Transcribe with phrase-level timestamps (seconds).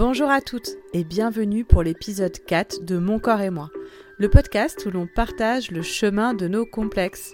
[0.00, 3.68] Bonjour à toutes et bienvenue pour l'épisode 4 de Mon corps et moi,
[4.16, 7.32] le podcast où l'on partage le chemin de nos complexes.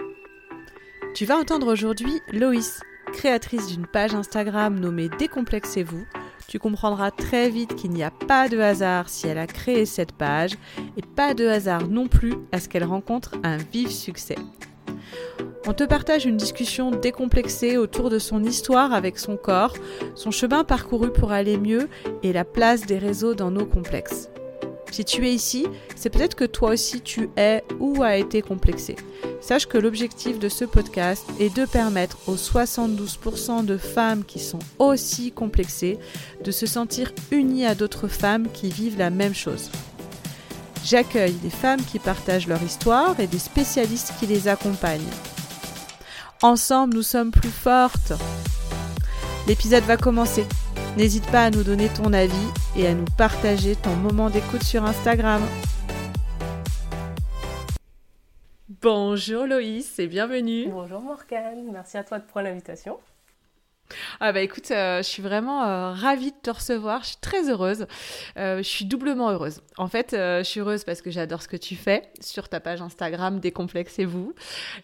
[1.15, 2.81] Tu vas entendre aujourd'hui Loïs,
[3.13, 6.05] créatrice d'une page Instagram nommée Décomplexez-vous.
[6.49, 10.11] Tu comprendras très vite qu'il n'y a pas de hasard si elle a créé cette
[10.11, 10.55] page
[10.97, 14.35] et pas de hasard non plus à ce qu'elle rencontre un vif succès.
[15.69, 19.75] On te partage une discussion décomplexée autour de son histoire avec son corps,
[20.15, 21.89] son chemin parcouru pour aller mieux
[22.23, 24.29] et la place des réseaux dans nos complexes.
[24.93, 25.67] Si tu es ici,
[25.97, 28.95] c'est peut-être que toi aussi tu es ou as été complexé.
[29.41, 34.61] Sache que l'objectif de ce podcast est de permettre aux 72% de femmes qui sont
[34.79, 35.99] aussi complexées
[36.45, 39.73] de se sentir unies à d'autres femmes qui vivent la même chose.
[40.85, 45.03] J'accueille des femmes qui partagent leur histoire et des spécialistes qui les accompagnent.
[46.43, 48.13] Ensemble, nous sommes plus fortes.
[49.49, 50.45] L'épisode va commencer.
[50.99, 54.85] N'hésite pas à nous donner ton avis et à nous partager ton moment d'écoute sur
[54.85, 55.43] Instagram.
[58.83, 60.69] Bonjour Loïs et bienvenue.
[60.69, 62.99] Bonjour Morgane, merci à toi de prendre l'invitation.
[64.21, 67.49] Ah bah écoute, euh, je suis vraiment euh, ravie de te recevoir, je suis très
[67.49, 67.87] heureuse,
[68.37, 69.63] euh, je suis doublement heureuse.
[69.77, 72.83] En fait, je suis heureuse parce que j'adore ce que tu fais sur ta page
[72.83, 74.35] Instagram Décomplexez-vous.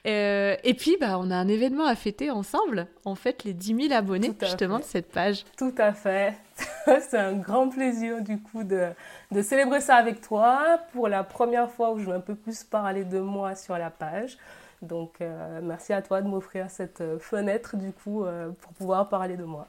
[0.04, 3.94] et puis, bah, on a un événement à fêter ensemble, en fait, les 10 000
[3.94, 5.44] abonnés justement de cette page.
[5.56, 6.34] Tout à fait,
[6.84, 8.88] c'est un grand plaisir du coup de,
[9.30, 12.64] de célébrer ça avec toi pour la première fois où je vais un peu plus
[12.64, 14.36] parler de moi sur la page.
[14.82, 19.08] Donc, euh, merci à toi de m'offrir cette euh, fenêtre, du coup, euh, pour pouvoir
[19.08, 19.68] parler de moi.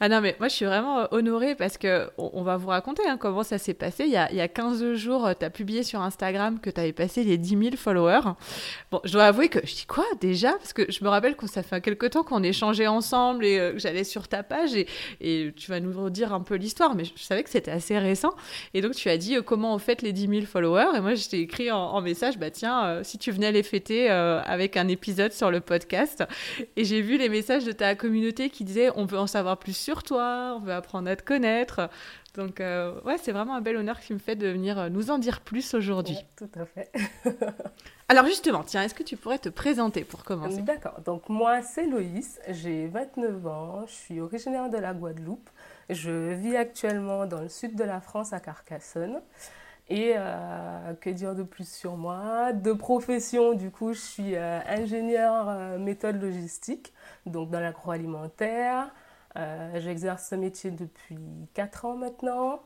[0.00, 3.02] Ah non, mais moi je suis vraiment euh, honorée parce que on, va vous raconter
[3.08, 4.04] hein, comment ça s'est passé.
[4.04, 6.70] Il y, a, il y a 15 jours, euh, tu as publié sur Instagram que
[6.70, 8.20] tu avais passé les 10 000 followers.
[8.92, 10.52] Bon, je dois avouer que je dis quoi déjà?
[10.52, 13.72] Parce que je me rappelle que ça fait quelque temps qu'on échangeait ensemble et euh,
[13.72, 14.86] que j'allais sur ta page et,
[15.56, 18.34] tu vas nous redire un peu l'histoire, mais je, savais que c'était assez récent.
[18.74, 20.96] Et donc tu as dit comment on fête les 10 000 followers?
[20.96, 24.76] Et moi je t'ai écrit en, message, bah tiens, si tu venais les fêter avec
[24.76, 26.24] un épisode sur le podcast.
[26.76, 29.87] Et j'ai vu les messages de ta communauté qui disaient on veut en savoir plus
[29.88, 31.88] sur toi, on veut apprendre à te connaître.
[32.34, 35.10] Donc, euh, ouais, c'est vraiment un bel honneur qui me fait de venir euh, nous
[35.10, 36.18] en dire plus aujourd'hui.
[36.36, 36.92] tout à fait.
[38.10, 40.60] Alors, justement, tiens, est-ce que tu pourrais te présenter pour commencer?
[40.60, 41.00] D'accord.
[41.06, 45.48] Donc, moi, c'est Loïs, j'ai 29 ans, je suis originaire de la Guadeloupe.
[45.88, 49.22] Je vis actuellement dans le sud de la France, à Carcassonne.
[49.88, 52.52] Et euh, que dire de plus sur moi?
[52.52, 56.92] De profession, du coup, je suis ingénieur méthode logistique,
[57.24, 58.90] donc dans l'agroalimentaire.
[59.36, 61.18] Euh, j'exerce ce métier depuis
[61.54, 62.62] 4 ans maintenant.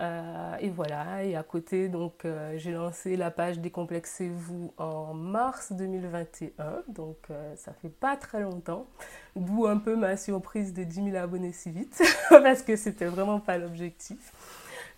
[0.00, 5.72] Euh, et voilà, et à côté, donc, euh, j'ai lancé la page Décomplexez-vous en mars
[5.72, 7.16] 2021, donc
[7.56, 8.86] ça fait pas très longtemps,
[9.34, 12.00] d'où un peu ma surprise de 10 000 abonnés si vite,
[12.30, 14.32] parce que c'était vraiment pas l'objectif.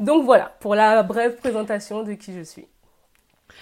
[0.01, 2.69] Donc voilà, pour la brève présentation de qui je suis.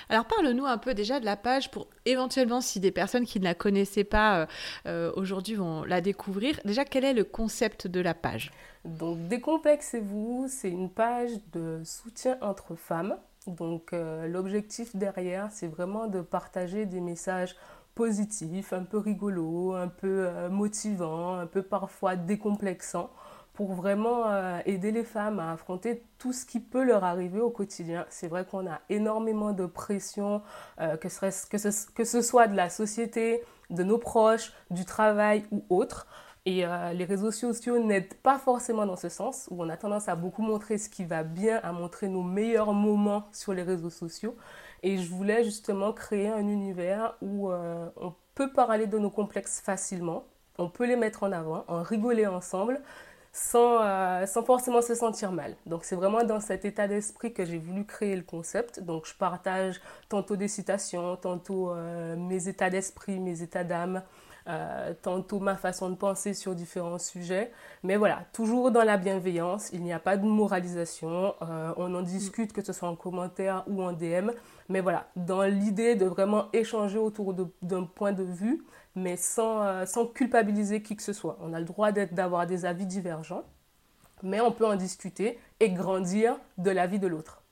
[0.08, 3.44] Alors parle-nous un peu déjà de la page pour éventuellement si des personnes qui ne
[3.44, 4.46] la connaissaient pas euh,
[4.86, 6.60] euh, aujourd'hui vont la découvrir.
[6.64, 8.50] Déjà quel est le concept de la page?
[8.84, 13.16] Donc Décomplexez-vous, c'est une page de soutien entre femmes.
[13.46, 17.56] Donc euh, l'objectif derrière, c'est vraiment de partager des messages
[17.94, 23.10] positifs, un peu rigolos, un peu motivants, un peu parfois décomplexants
[23.56, 27.48] pour vraiment euh, aider les femmes à affronter tout ce qui peut leur arriver au
[27.48, 28.04] quotidien.
[28.10, 30.42] C'est vrai qu'on a énormément de pression,
[30.78, 36.06] euh, que, ce, soit de la société, de nos proches, du travail ou autre.
[36.44, 40.06] Et euh, les réseaux sociaux n'aident pas forcément dans ce sens, où on a tendance
[40.06, 43.90] à beaucoup montrer ce qui va bien, à montrer nos meilleurs moments sur les réseaux
[43.90, 44.36] sociaux.
[44.82, 50.24] Et je voulais justement créer un univers où on peut parler de nos complexes facilement,
[50.58, 52.80] on peut les mettre en avant, en rigoler ensemble,
[53.36, 55.56] sans, euh, sans forcément se sentir mal.
[55.66, 58.80] Donc c'est vraiment dans cet état d'esprit que j'ai voulu créer le concept.
[58.80, 64.02] Donc je partage tantôt des citations, tantôt euh, mes états d'esprit, mes états d'âme,
[64.48, 67.53] euh, tantôt ma façon de penser sur différents sujets.
[67.83, 71.34] Mais voilà, toujours dans la bienveillance, il n'y a pas de moralisation,
[71.77, 74.30] on en discute que ce soit en commentaire ou en DM.
[74.71, 78.65] Mais voilà, dans l'idée de vraiment échanger autour d'un point de vue
[78.97, 81.39] mais sans, euh, sans culpabiliser qui que ce soit.
[81.41, 83.45] On a le droit d'avoir des avis divergents,
[84.22, 87.43] mais on peut en discuter et grandir de l'avis de l'autre.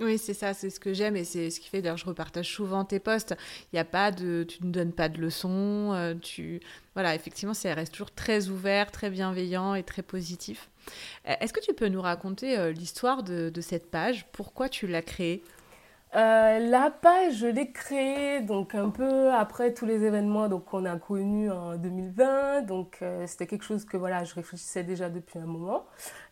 [0.00, 2.54] Oui, c'est ça, c'est ce que j'aime et c'est ce qui fait, d'ailleurs, je repartage
[2.54, 3.34] souvent tes posts.
[3.72, 6.60] Il n'y a pas de, tu ne donnes pas de leçons, euh, tu,
[6.94, 10.68] voilà, effectivement, ça reste toujours très ouvert, très bienveillant et très positif.
[11.26, 14.26] Euh, est-ce que tu peux nous raconter l'histoire de, de, cette page?
[14.30, 15.42] Pourquoi tu l'as créée?
[16.14, 20.86] Euh, la page, je l'ai créée donc un peu après tous les événements donc qu'on
[20.86, 22.62] a connus en 2020.
[22.62, 25.84] Donc euh, c'était quelque chose que voilà, je réfléchissais déjà depuis un moment.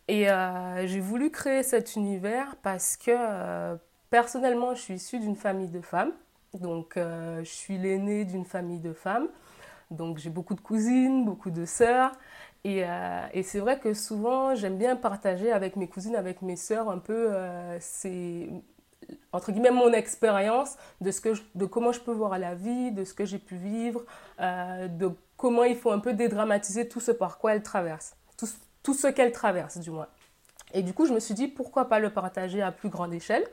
[0.09, 3.77] Et euh, j'ai voulu créer cet univers parce que
[4.11, 6.13] personnellement, je suis issue d'une famille de femmes.
[6.55, 9.29] Donc je suis l'aînée d'une famille de femmes.
[9.91, 12.13] Donc j'ai beaucoup de cousines, beaucoup de sœurs.
[12.65, 12.83] Et,
[13.33, 16.99] et c'est vrai que souvent, j'aime bien partager avec mes cousines, avec mes sœurs, un
[16.99, 17.31] peu
[17.81, 18.51] ces
[19.33, 23.05] entre guillemets mon expérience de ce que de comment je peux voir la vie, de
[23.05, 24.03] ce que j'ai pu vivre,
[24.41, 28.49] euh, de comment il faut un peu dédramatiser tout ce par quoi elle traverse, tout,
[28.83, 30.09] tout ce qu'elle traverse du moins.
[30.73, 33.45] Et du coup, je me suis dit pourquoi pas le partager à plus grande échelle.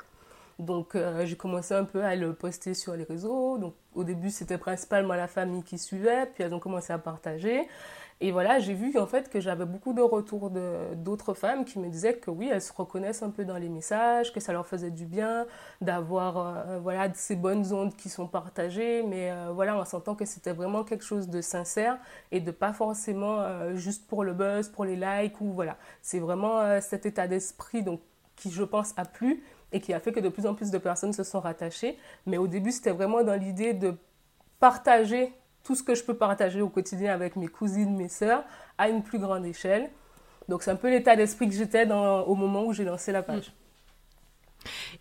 [0.59, 3.57] Donc euh, j'ai commencé un peu à le poster sur les réseaux.
[3.57, 7.67] Donc au début, c'était principalement la famille qui suivait, puis elles ont commencé à partager.
[8.21, 10.51] Et voilà, j'ai vu en fait que j'avais beaucoup de retours
[10.95, 14.31] d'autres femmes qui me disaient que oui, elles se reconnaissent un peu dans les messages,
[14.31, 15.45] que ça leur faisait du bien
[15.81, 20.25] d'avoir euh, voilà ces bonnes ondes qui sont partagées, mais euh, voilà, en sentant que
[20.25, 21.97] c'était vraiment quelque chose de sincère
[22.31, 25.77] et de pas forcément euh, juste pour le buzz, pour les likes ou voilà.
[26.01, 27.99] C'est vraiment cet état d'esprit donc
[28.35, 30.77] qui je pense a plu et qui a fait que de plus en plus de
[30.77, 31.97] personnes se sont rattachées.
[32.25, 33.95] Mais au début, c'était vraiment dans l'idée de
[34.59, 35.33] partager
[35.63, 38.43] tout ce que je peux partager au quotidien avec mes cousines, mes sœurs,
[38.77, 39.89] à une plus grande échelle.
[40.49, 43.53] Donc c'est un peu l'état d'esprit que j'étais au moment où j'ai lancé la page.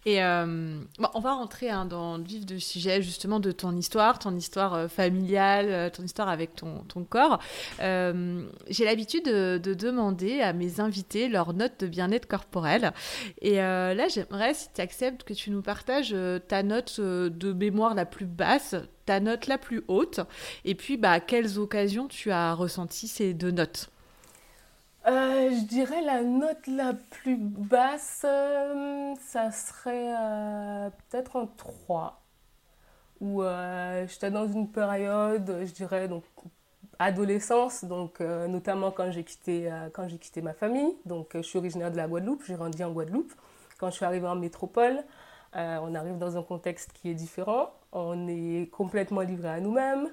[0.06, 0.80] Et euh,
[1.14, 4.74] on va rentrer hein, dans le vif du sujet justement de ton histoire, ton histoire
[4.74, 7.38] euh, familiale, euh, ton histoire avec ton, ton corps.
[7.78, 12.92] J'ai l'habitude de, demander à mes invités leur note de bien-être corporel.
[13.40, 16.14] Et là, j'aimerais, si tu acceptes, que tu nous partages
[16.48, 18.74] ta note de mémoire la plus basse,
[19.06, 20.20] ta note la plus haute,
[20.64, 23.90] et puis bah, quelles occasions tu as ressenti ces deux notes?
[25.08, 32.20] Euh, je dirais la note la plus basse, euh, ça serait euh, peut-être un 3.
[33.20, 33.42] Où
[34.08, 36.24] j'étais dans une période, je dirais, donc
[36.98, 39.70] adolescence, donc notamment quand j'ai quitté,
[40.20, 40.96] quitté ma famille.
[41.06, 43.32] Donc je suis originaire de la Guadeloupe, j'ai grandi en Guadeloupe.
[43.78, 45.04] Quand je suis arrivée en métropole,
[45.54, 47.70] on arrive dans un contexte qui est différent.
[47.92, 50.08] On est complètement livré à nous-mêmes.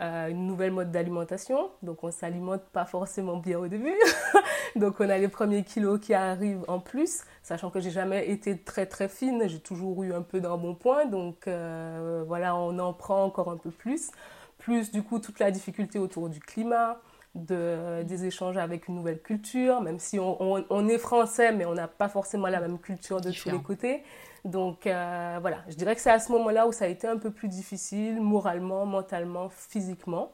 [0.00, 1.70] Euh, une nouvelle mode d'alimentation.
[1.82, 3.94] Donc on s'alimente pas forcément bien au début.
[4.76, 8.58] donc on a les premiers kilos qui arrivent en plus, sachant que j'ai jamais été
[8.58, 11.06] très très fine, j'ai toujours eu un peu d'un bon point.
[11.06, 14.10] Donc euh, voilà, on en prend encore un peu plus.
[14.58, 16.98] Plus du coup toute la difficulté autour du climat,
[17.36, 21.74] de, des échanges avec une nouvelle culture, même si on, on, est français, mais on
[21.74, 24.02] n'a pas forcément la même culture de tous les côtés.
[24.44, 27.16] Donc euh, voilà, je dirais que c'est à ce moment-là où ça a été un
[27.16, 30.32] peu plus difficile, moralement, mentalement, physiquement.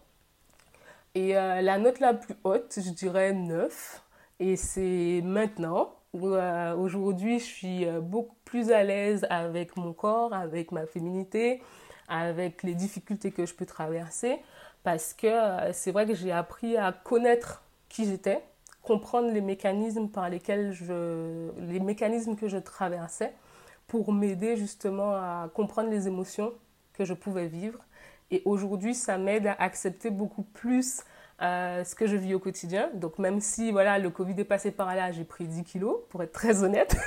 [1.14, 4.02] Et euh, la note la plus haute, je dirais 9.
[4.40, 10.32] Et c'est maintenant, où euh, aujourd'hui je suis beaucoup plus à l'aise avec mon corps,
[10.34, 11.62] avec ma féminité,
[12.08, 14.38] avec les difficultés que je peux traverser.
[14.82, 15.28] Parce que
[15.72, 18.42] c'est vrai que j'ai appris à connaître qui j'étais,
[18.82, 21.50] comprendre les mécanismes par lesquels je...
[21.58, 23.34] les mécanismes que je traversais
[23.90, 26.52] pour m'aider justement à comprendre les émotions
[26.92, 27.80] que je pouvais vivre.
[28.30, 31.00] Et aujourd'hui, ça m'aide à accepter beaucoup plus
[31.42, 32.88] euh, ce que je vis au quotidien.
[32.94, 36.22] Donc même si voilà, le Covid est passé par là, j'ai pris 10 kilos, pour
[36.22, 36.96] être très honnête.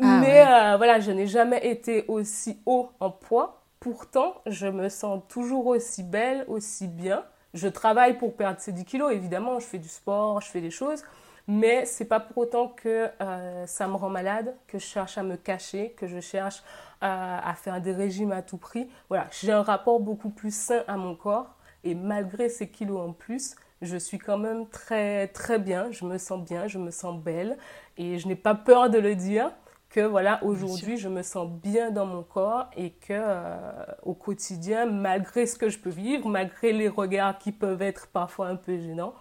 [0.00, 3.64] Ah Mais euh, voilà, je n'ai jamais été aussi haut en poids.
[3.80, 7.24] Pourtant, je me sens toujours aussi belle, aussi bien.
[7.52, 10.70] Je travaille pour perdre ces 10 kilos, évidemment, je fais du sport, je fais des
[10.70, 11.02] choses.
[11.48, 15.22] Mais c'est pas pour autant que euh, ça me rend malade, que je cherche à
[15.22, 16.62] me cacher, que je cherche
[17.02, 18.90] euh, à faire des régimes à tout prix.
[19.08, 21.56] Voilà, j'ai un rapport beaucoup plus sain à mon corps.
[21.84, 26.18] Et malgré ces kilos en plus, je suis quand même très très bien, je me
[26.18, 27.56] sens bien, je me sens belle.
[27.96, 29.50] Et je n'ai pas peur de le dire
[29.88, 33.56] que voilà aujourd'hui je me sens bien dans mon corps et que euh,
[34.02, 38.48] au quotidien malgré ce que je peux vivre malgré les regards qui peuvent être parfois
[38.48, 39.14] un peu gênants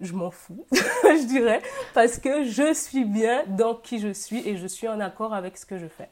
[0.00, 1.60] je m'en fous, je dirais,
[1.94, 5.56] parce que je suis bien dans qui je suis et je suis en accord avec
[5.56, 6.08] ce que je fais.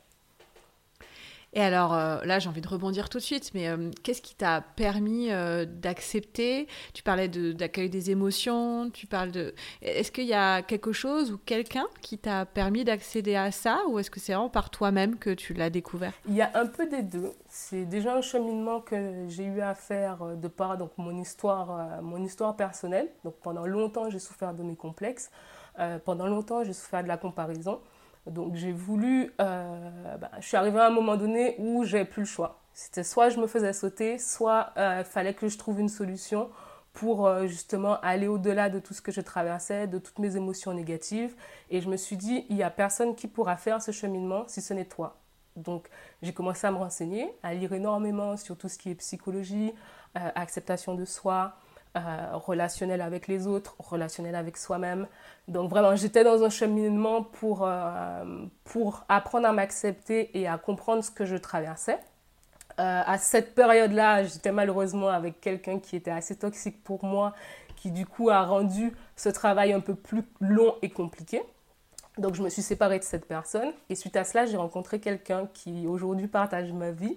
[1.55, 4.35] Et alors euh, là, j'ai envie de rebondir tout de suite, mais euh, qu'est-ce qui
[4.35, 6.67] t'a permis euh, d'accepter?
[6.93, 9.55] Tu parlais d'accueil des émotions, tu parles de...
[9.81, 13.99] Est-ce qu'il y a quelque chose ou quelqu'un qui t'a permis d'accéder à ça ou
[13.99, 16.12] est-ce que c'est vraiment par toi-même que tu l'as découvert?
[16.26, 17.33] Il y a un peu des deux.
[17.49, 22.23] C'est déjà un cheminement que j'ai eu à faire de par donc, mon, histoire, mon
[22.23, 23.09] histoire personnelle.
[23.25, 25.31] Donc pendant longtemps, j'ai souffert de mes complexes.
[26.05, 27.81] pendant longtemps, j'ai souffert de la comparaison.
[28.26, 32.22] Donc j'ai voulu, euh, bah, je suis arrivée à un moment donné où j'ai plus
[32.22, 32.60] le choix.
[32.75, 36.50] C'était soit je me faisais sauter, soit il euh, fallait que je trouve une solution
[36.92, 40.72] pour euh, justement aller au-delà de tout ce que je traversais, de toutes mes émotions
[40.72, 41.34] négatives.
[41.70, 44.60] Et je me suis dit, il n'y a personne qui pourra faire ce cheminement si
[44.60, 45.16] ce n'est toi.
[45.56, 45.88] Donc
[46.22, 49.72] j'ai commencé à me renseigner, à lire énormément sur tout ce qui est psychologie,
[50.14, 51.56] acceptation de soi,
[52.07, 55.07] euh, relationnel avec les autres, relationnel avec soi-même.
[55.47, 58.25] Donc vraiment, j'étais dans un cheminement pour, euh,
[58.64, 61.99] pour apprendre à m'accepter et à comprendre ce que je traversais.
[62.76, 67.35] à cette période-là, j'étais malheureusement avec quelqu'un qui était assez toxique pour moi,
[67.75, 71.43] qui du coup a rendu ce travail un peu plus long et compliqué.
[72.19, 75.49] Donc je me suis séparée de cette personne et suite à cela, j'ai rencontré quelqu'un
[75.55, 77.17] qui aujourd'hui partage ma vie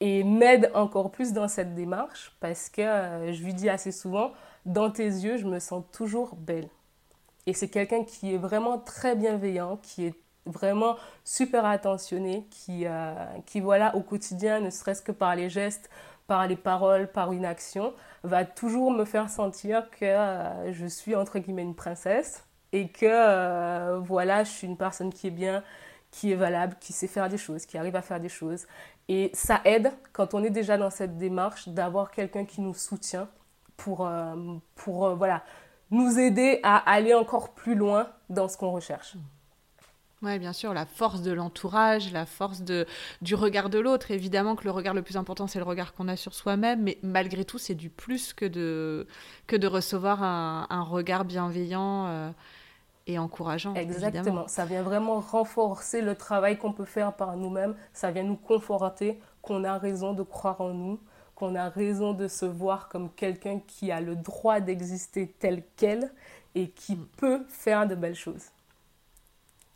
[0.00, 4.32] et m'aide encore plus dans cette démarche parce que euh, je lui dis assez souvent,
[4.64, 6.68] dans tes yeux, je me sens toujours belle.
[7.46, 13.14] Et c'est quelqu'un qui est vraiment très bienveillant, qui est vraiment super attentionné, qui, euh,
[13.46, 15.88] qui voilà au quotidien, ne serait-ce que par les gestes,
[16.26, 21.14] par les paroles, par une action, va toujours me faire sentir que euh, je suis
[21.14, 25.62] entre guillemets une princesse et que voilà, je suis une personne qui est bien,
[26.10, 28.66] qui est valable, qui sait faire des choses, qui arrive à faire des choses.
[29.08, 33.28] Et ça aide, quand on est déjà dans cette démarche, d'avoir quelqu'un qui nous soutient
[33.76, 34.34] pour, euh,
[34.74, 35.44] pour euh, voilà,
[35.90, 39.16] nous aider à aller encore plus loin dans ce qu'on recherche.
[40.22, 42.86] Oui, bien sûr, la force de l'entourage, la force de,
[43.20, 44.10] du regard de l'autre.
[44.10, 46.98] Évidemment que le regard le plus important, c'est le regard qu'on a sur soi-même, mais
[47.02, 49.06] malgré tout, c'est du plus que de,
[49.46, 52.32] que de recevoir un, un regard bienveillant
[53.06, 53.74] et encourageant.
[53.74, 54.48] Exactement.
[54.48, 57.74] Ça vient vraiment renforcer le travail qu'on peut faire par nous-mêmes.
[57.92, 61.00] Ça vient nous conforter qu'on a raison de croire en nous,
[61.34, 66.10] qu'on a raison de se voir comme quelqu'un qui a le droit d'exister tel quel
[66.54, 67.06] et qui mm.
[67.16, 68.46] peut faire de belles choses.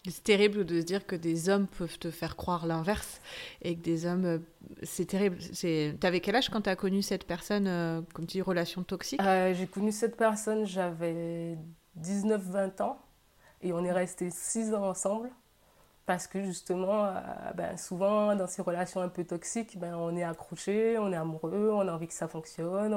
[0.08, 3.20] C'est terrible de se dire que des hommes peuvent te faire croire l'inverse
[3.60, 4.38] et que des hommes, euh,
[4.82, 5.36] c'est terrible.
[6.00, 9.20] T'avais quel âge quand tu as connu cette personne, euh, comme tu dis, relation toxique?
[9.20, 11.58] Euh, J'ai connu cette personne, j'avais
[12.00, 12.98] 19-20 ans.
[13.62, 15.30] Et on est resté six ans ensemble
[16.10, 17.12] parce que justement, euh,
[17.54, 21.70] ben, souvent dans ces relations un peu toxiques, ben, on est accroché, on est amoureux,
[21.72, 22.96] on a envie que ça fonctionne.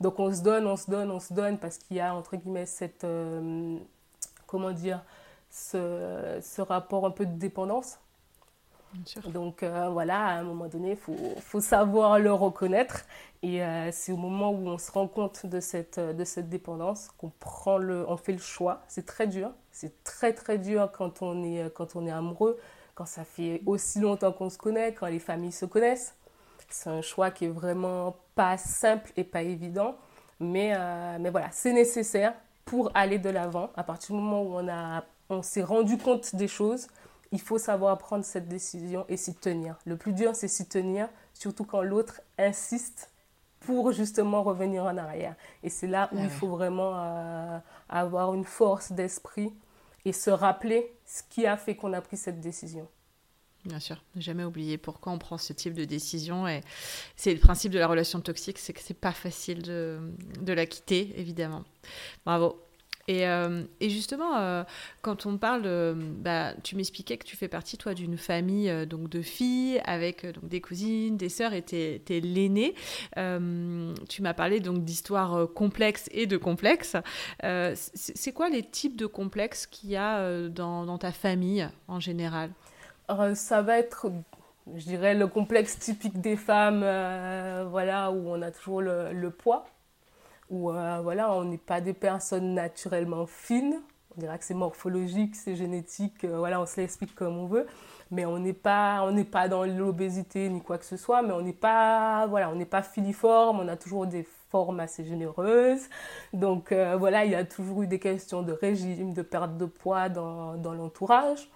[0.00, 2.36] Donc on se donne, on se donne, on se donne parce qu'il y a entre
[2.36, 3.76] guillemets cette, euh,
[4.46, 5.02] comment dire,
[5.50, 7.98] ce, ce rapport un peu de dépendance.
[9.26, 13.04] Donc euh, voilà, à un moment donné, il faut, faut, savoir le reconnaître.
[13.42, 13.60] Et
[13.92, 17.76] c'est au moment où on se rend compte de cette, de cette dépendance qu'on prend
[17.76, 18.80] le, on fait le choix.
[18.88, 19.50] C'est très dur.
[19.74, 22.58] C'est très très dur quand on, est, quand on est amoureux,
[22.94, 26.14] quand ça fait aussi longtemps qu'on se connaît, quand les familles se connaissent.
[26.70, 29.96] C'est un choix qui est vraiment pas simple et pas évident.
[30.38, 33.70] Mais, euh, mais voilà, c'est nécessaire pour aller de l'avant.
[33.76, 36.86] À partir du moment où on, a, on s'est rendu compte des choses,
[37.32, 39.76] il faut savoir prendre cette décision et s'y tenir.
[39.86, 43.10] Le plus dur, c'est s'y tenir, surtout quand l'autre insiste
[43.58, 45.34] pour justement revenir en arrière.
[45.64, 49.52] Et c'est là où ah il faut vraiment euh, avoir une force d'esprit
[50.04, 52.88] et se rappeler ce qui a fait qu'on a pris cette décision.
[53.64, 56.46] Bien sûr, ne jamais oublier pourquoi on prend ce type de décision.
[56.46, 56.60] Et
[57.16, 60.00] c'est le principe de la relation toxique, c'est que c'est pas facile de,
[60.40, 61.64] de la quitter, évidemment.
[62.26, 62.60] Bravo.
[63.06, 64.64] Et, euh, et, justement, euh,
[65.02, 69.08] quand on parle, bah, tu m'expliquais que tu fais partie, toi, d'une famille euh, donc
[69.08, 72.74] de filles avec donc, des cousines, des sœurs, et tu es, l'aînée.
[74.08, 76.96] tu m'as parlé donc d'histoires complexes et de complexes.
[77.42, 82.50] c'est quoi les types de complexes qu'il y a dans, dans, ta famille en général?
[83.34, 84.10] Ça va être
[84.76, 86.80] je dirais le complexe typique des femmes,
[87.68, 89.66] voilà, où on a toujours le poids
[90.54, 93.80] où euh, voilà, on n'est pas des personnes naturellement fines.
[94.16, 97.66] On dirait que c'est morphologique, c'est génétique, euh, voilà, on se l'explique comme on veut.
[98.12, 101.52] Mais on n'est pas, pas dans l'obésité ni quoi que ce soit, mais on n'est
[101.52, 105.88] pas, voilà, pas filiforme, on a toujours des formes assez généreuses.
[106.32, 109.64] Donc euh, voilà, il y a toujours eu des questions de régime, de perte de
[109.66, 111.50] poids dans, dans l'entourage.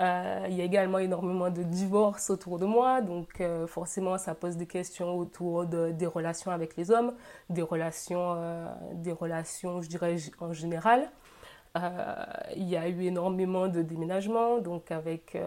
[0.00, 4.34] Euh, il y a également énormément de divorces autour de moi, donc euh, forcément ça
[4.34, 7.12] pose des questions autour de, des relations avec les hommes,
[7.50, 11.10] des relations, euh, des relations je dirais en général.
[12.56, 15.38] il y a eu énormément de déménagements, donc avec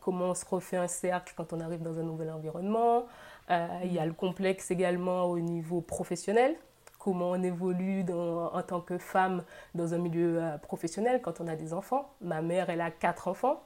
[0.00, 3.06] comment on se refait un cercle quand on arrive dans un nouvel environnement.
[3.50, 6.56] il y a le complexe également au niveau professionnel,
[6.98, 9.42] comment on évolue en tant que femme
[9.74, 12.10] dans un milieu professionnel quand on a des enfants.
[12.20, 13.62] Ma mère, elle a quatre enfants.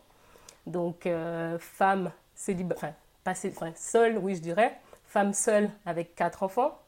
[0.67, 2.95] Donc, euh, femme célibataire,
[3.25, 4.79] enfin, pas seule, oui, je dirais.
[5.05, 6.79] Femme seule avec quatre enfants.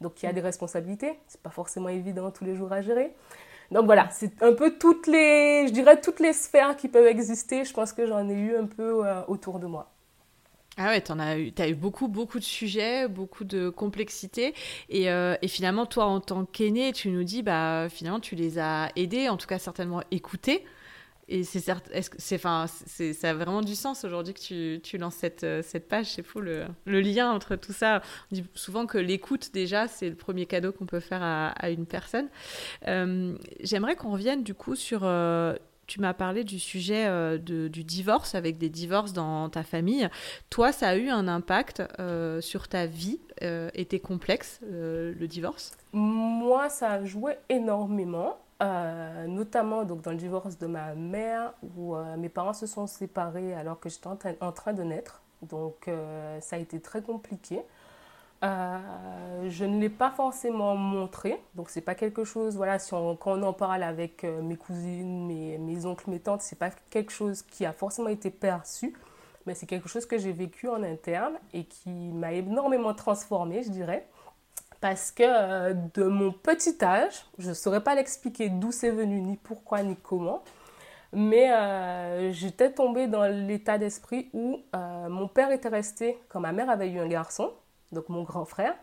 [0.00, 1.18] Donc, il y a des responsabilités.
[1.28, 3.14] C'est pas forcément évident tous les jours à gérer.
[3.70, 7.64] Donc voilà, c'est un peu toutes les, je dirais toutes les sphères qui peuvent exister.
[7.64, 9.90] Je pense que j'en ai eu un peu euh, autour de moi.
[10.78, 14.54] Ah ouais, tu as eu, eu beaucoup, beaucoup de sujets, beaucoup de complexité.
[14.90, 18.58] Et, euh, et finalement, toi, en tant qu'aîné, tu nous dis, bah, finalement, tu les
[18.58, 20.64] as aidés, en tout cas certainement écoutés.
[21.28, 24.96] Et c'est certes, c'est, enfin, c'est, ça a vraiment du sens aujourd'hui que tu, tu
[24.96, 26.06] lances cette, euh, cette page.
[26.06, 28.00] C'est fou le, le, lien entre tout ça.
[28.30, 31.70] On dit souvent que l'écoute déjà, c'est le premier cadeau qu'on peut faire à, à
[31.70, 32.28] une personne.
[32.86, 35.00] Euh, j'aimerais qu'on revienne du coup sur.
[35.02, 35.56] Euh,
[35.88, 37.06] tu m'as parlé du sujet
[37.38, 40.08] de, du divorce avec des divorces dans ta famille.
[40.50, 41.80] Toi, ça a eu un impact
[42.40, 45.76] sur ta vie et tes complexes, le divorce?
[45.92, 48.36] Moi, ça a joué énormément.
[48.62, 52.86] Euh, notamment donc dans le divorce de ma mère où euh, mes parents se sont
[52.86, 54.06] séparés alors que j'étais
[54.40, 55.20] en, train de naître.
[55.42, 57.60] Donc euh, ça a été très compliqué.
[58.42, 63.38] je ne l'ai pas forcément montré, donc c'est pas quelque chose, voilà, si on, quand
[63.38, 67.42] on en parle avec mes cousines, mes, mes oncles, mes tantes, c'est pas quelque chose
[67.42, 68.94] qui a forcément été perçu,
[69.44, 73.70] mais c'est quelque chose que j'ai vécu en interne et qui m'a énormément transformée, je
[73.70, 74.06] dirais
[74.80, 79.20] parce que euh, de mon petit âge, je ne saurais pas l'expliquer d'où c'est venu,
[79.20, 80.42] ni pourquoi, ni comment,
[81.12, 86.52] mais euh, j'étais tombée dans l'état d'esprit où euh, mon père était resté quand ma
[86.52, 87.52] mère avait eu un garçon,
[87.92, 88.74] donc mon grand frère,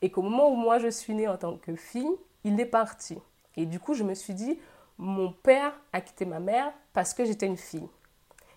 [0.00, 2.10] et qu'au moment où moi je suis née en tant que fille,
[2.44, 3.18] il est parti.
[3.56, 4.58] Et du coup, je me suis dit,
[4.98, 7.88] mon père a quitté ma mère parce que j'étais une fille.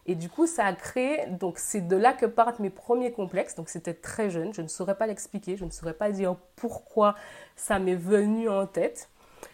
[0.07, 3.55] Et du coup, ça a créé, donc c'est de là que partent mes premiers complexes.
[3.55, 7.15] Donc c'était très jeune, je ne saurais pas l'expliquer, je ne saurais pas dire pourquoi
[7.57, 9.09] ça m'est venu en tête.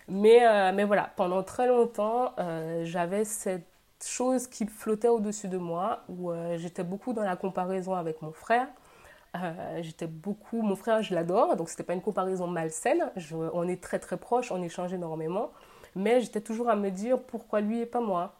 [0.07, 3.65] Mais, euh, mais voilà, pendant très longtemps, euh, j'avais cette
[4.03, 8.31] chose qui flottait au-dessus de moi, où euh, j'étais beaucoup dans la comparaison avec mon
[8.31, 8.67] frère.
[9.81, 13.11] j'étais beaucoup, mon frère, je l'adore, donc c'était pas une comparaison malsaine.
[13.53, 15.51] On est très très proches, on échange énormément.
[15.95, 18.35] Mais j'étais toujours à me dire pourquoi lui et pas moi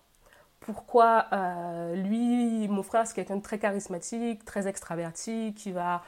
[0.66, 6.04] pourquoi euh, lui, mon frère, c'est quelqu'un de très charismatique, très extraverti, qui va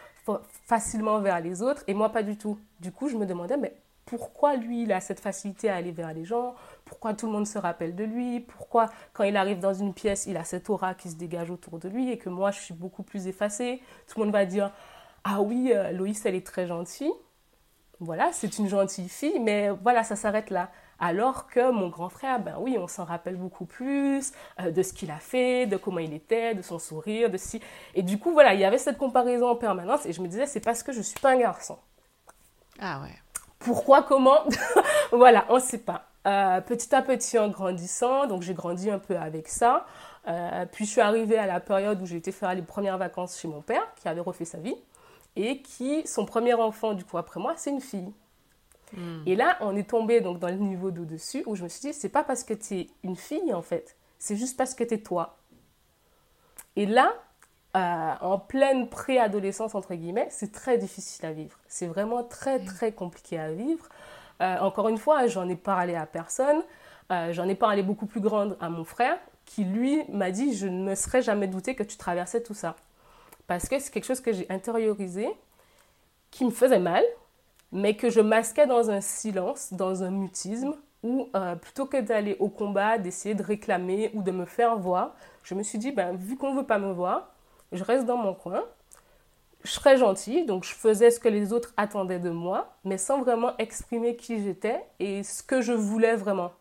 [0.66, 2.58] facilement vers les autres, et moi pas du tout.
[2.80, 6.14] Du coup, je me demandais, mais pourquoi lui, il a cette facilité à aller vers
[6.14, 6.56] les gens?
[6.86, 8.40] Pourquoi tout le monde se rappelle de lui?
[8.40, 11.80] Pourquoi, quand il arrive dans une pièce, il a cette aura qui se dégage autour
[11.80, 13.82] de lui et que moi, je suis beaucoup plus effacée?
[14.08, 14.72] Tout le monde va dire,
[15.24, 17.12] ah oui, euh, Loïs, elle est très gentille.
[18.00, 20.70] Voilà, c'est une gentille fille, mais voilà, ça s'arrête là.
[21.00, 24.94] Alors que mon grand frère, ben oui, on s'en rappelle beaucoup plus euh, de ce
[24.94, 27.62] qu'il a fait, de comment il était, de son sourire, de si.
[27.96, 30.46] Et du coup, voilà, il y avait cette comparaison en permanence et je me disais,
[30.46, 31.78] c'est parce que je suis pas un garçon.
[32.80, 33.16] Ah ouais.
[33.60, 34.40] Pourquoi, comment
[35.12, 36.06] Voilà, on ne sait pas.
[36.28, 39.86] Euh, petit à petit, en grandissant, donc j'ai grandi un peu avec ça.
[40.28, 43.40] Euh, puis je suis arrivée à la période où j'ai été faire les premières vacances
[43.40, 44.76] chez mon père, qui avait refait sa vie,
[45.36, 48.12] et qui, son premier enfant, du coup, après moi, c'est une fille.
[48.96, 49.24] Hmm.
[49.26, 51.94] Et là, on est tombé donc dans le niveau d'au-dessus où je me suis dit,
[51.94, 54.96] c'est pas parce que tu es une fille en fait, c'est juste parce que tu
[54.96, 55.38] es toi.
[56.76, 57.14] Et là,
[57.76, 61.58] euh, en pleine préadolescence, entre guillemets, c'est très difficile à vivre.
[61.68, 62.66] C'est vraiment très, hmm.
[62.66, 63.88] très compliqué à vivre.
[64.42, 66.62] Euh, encore une fois, j'en ai parlé à personne.
[67.12, 70.68] Euh, j'en ai parlé beaucoup plus grande à mon frère, qui lui m'a dit Je
[70.68, 72.76] ne me serais jamais douté que tu traversais tout ça.
[73.48, 75.30] Parce que c'est quelque chose que j'ai intériorisé,
[76.32, 77.04] qui me faisait mal,
[77.76, 82.38] mais que je masquais dans un silence, dans un mutisme, où euh, plutôt que d'aller
[82.40, 86.16] au combat, d'essayer de réclamer ou de me faire voir, je me suis dit, ben,
[86.16, 87.34] vu qu'on ne veut pas me voir,
[87.74, 88.64] je reste dans mon coin,
[89.66, 93.22] je serais gentille, donc je faisais ce que les autres attendaient de moi, mais sans
[93.22, 96.54] vraiment exprimer qui j'étais et ce que je voulais vraiment.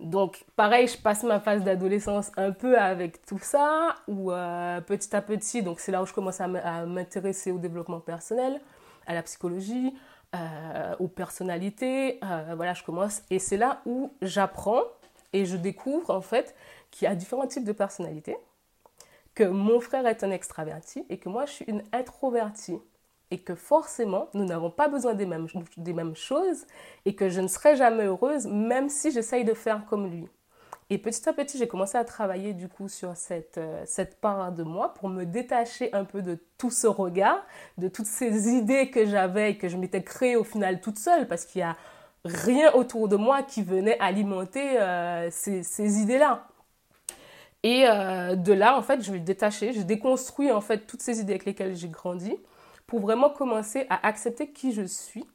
[0.00, 5.14] Donc, pareil, je passe ma phase d'adolescence un peu avec tout ça, où euh, petit
[5.14, 6.48] à petit, donc c'est là où je commence à
[6.86, 8.62] m'intéresser au développement personnel
[9.08, 9.92] à la psychologie,
[10.36, 12.20] euh, aux personnalités.
[12.22, 13.22] Euh, voilà, je commence.
[13.30, 14.82] Et c'est là où j'apprends
[15.32, 16.54] et je découvre en fait
[16.90, 18.36] qu'il y a différents types de personnalités,
[19.34, 22.78] que mon frère est un extraverti et que moi je suis une introvertie.
[23.30, 26.66] Et que forcément, nous n'avons pas besoin des mêmes, des mêmes choses
[27.04, 30.28] et que je ne serai jamais heureuse même si j'essaye de faire comme lui.
[30.90, 34.52] Et petit à petit, j'ai commencé à travailler du coup sur cette, euh, cette part
[34.52, 37.44] de moi pour me détacher un peu de tout ce regard,
[37.76, 41.28] de toutes ces idées que j'avais et que je m'étais créée au final toute seule
[41.28, 41.76] parce qu'il y a
[42.24, 46.48] rien autour de moi qui venait alimenter euh, ces, ces idées-là.
[47.62, 51.20] Et euh, de là, en fait, je vais détacher, je déconstruis en fait toutes ces
[51.20, 52.34] idées avec lesquelles j'ai grandi
[52.86, 55.26] pour vraiment commencer à accepter qui je suis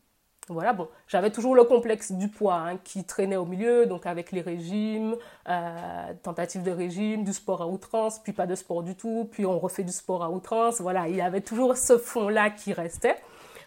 [0.50, 4.32] voilà, bon, j'avais toujours le complexe du poids hein, qui traînait au milieu, donc avec
[4.32, 5.16] les régimes,
[5.48, 9.46] euh, tentatives de régime, du sport à outrance, puis pas de sport du tout, puis
[9.46, 10.82] on refait du sport à outrance.
[10.82, 13.16] Voilà, il y avait toujours ce fond-là qui restait.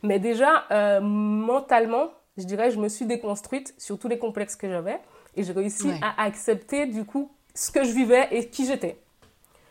[0.03, 4.69] Mais déjà, euh, mentalement, je dirais, je me suis déconstruite sur tous les complexes que
[4.69, 5.01] j'avais
[5.35, 8.99] et j'ai réussi à accepter du coup ce que je vivais et qui j'étais.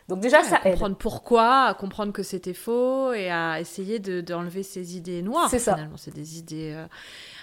[0.08, 0.72] Donc déjà, ça aide.
[0.72, 5.50] Comprendre pourquoi, à comprendre que c'était faux et à essayer d'enlever ces idées noires.
[5.50, 5.74] C'est ça.
[5.74, 6.72] Finalement, c'est des idées.
[6.74, 6.86] Euh,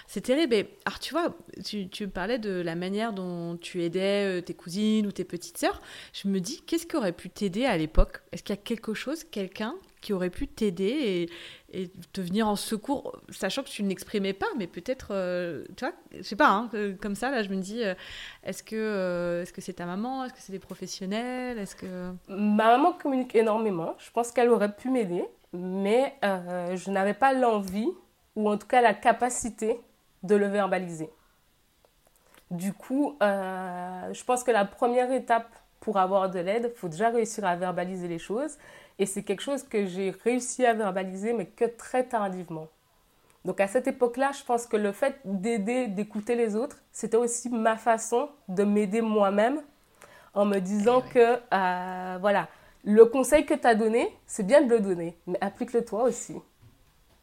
[0.06, 0.54] C'est terrible.
[0.84, 5.06] alors, tu vois, tu, tu, parlais de la manière dont tu aidais euh, tes cousines
[5.06, 5.80] ou tes petites sœurs.
[6.12, 8.22] Je me dis, qu'est-ce qui aurait pu t'aider à l'époque?
[8.32, 11.28] Est-ce qu'il y a quelque chose, quelqu'un qui aurait pu t'aider
[11.72, 15.86] et, et, te venir en secours, sachant que tu n'exprimais pas, mais peut-être, euh, tu
[15.86, 17.94] vois, je sais pas, hein, comme ça, là, je me dis, euh,
[18.42, 20.26] est-ce que c'est ta maman?
[20.26, 21.58] Est-ce que c'est des professionnels?
[21.58, 23.94] Est-ce que ma maman communique énormément.
[23.98, 27.88] Je pense qu'elle aurait pu m'aider, mais je n'avais pas l'envie
[28.36, 29.80] ou en tout cas la capacité
[30.24, 31.10] de le verbaliser.
[32.50, 35.48] Du coup, euh, je pense que la première étape
[35.80, 38.56] pour avoir de l'aide, il faut déjà réussir à verbaliser les choses.
[38.98, 42.68] Et c'est quelque chose que j'ai réussi à verbaliser, mais que très tardivement.
[43.44, 47.50] Donc à cette époque-là, je pense que le fait d'aider, d'écouter les autres, c'était aussi
[47.50, 49.60] ma façon de m'aider moi-même
[50.32, 52.48] en me disant eh que, euh, voilà,
[52.84, 56.36] le conseil que tu as donné, c'est bien de le donner, mais applique-le toi aussi.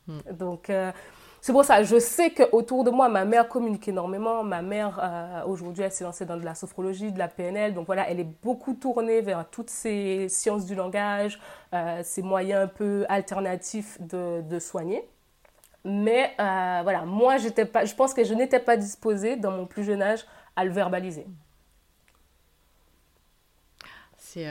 [0.07, 0.19] Hmm.
[0.31, 0.91] Donc, euh,
[1.41, 4.43] c'est pour ça, je sais qu'autour de moi, ma mère communique énormément.
[4.43, 7.73] Ma mère, euh, aujourd'hui, elle s'est lancée dans de la sophrologie, de la PNL.
[7.73, 11.39] Donc voilà, elle est beaucoup tournée vers toutes ces sciences du langage,
[11.73, 15.03] euh, ces moyens un peu alternatifs de, soigner.
[15.83, 17.37] Mais voilà, moi,
[17.73, 20.69] pas, je pense que je n'étais pas disposée, dans mon plus jeune âge, à le
[20.69, 21.25] verbaliser.
[24.15, 24.45] C'est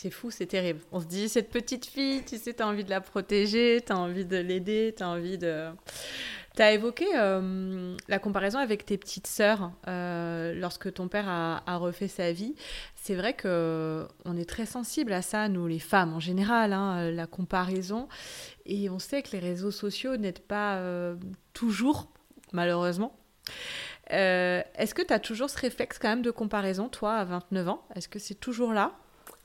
[0.00, 0.80] c'est fou, c'est terrible.
[0.92, 3.92] On se dit, cette petite fille, tu sais, tu as envie de la protéger, tu
[3.92, 5.68] as envie de l'aider, tu as envie de...
[6.56, 11.76] Tu as évoqué euh, la comparaison avec tes petites sœurs euh, lorsque ton père a,
[11.76, 12.54] refait sa vie.
[12.96, 17.10] C'est vrai que on est très sensible à ça, nous les femmes en général, hein,
[17.10, 18.08] la comparaison.
[18.64, 21.14] Et on sait que les réseaux sociaux n'aident pas euh,
[21.52, 22.10] toujours,
[22.52, 23.14] malheureusement.
[24.08, 27.84] Est-ce que tu as toujours ce réflexe quand même de comparaison, toi, à 29 ans?
[27.94, 28.94] Est-ce que c'est toujours là?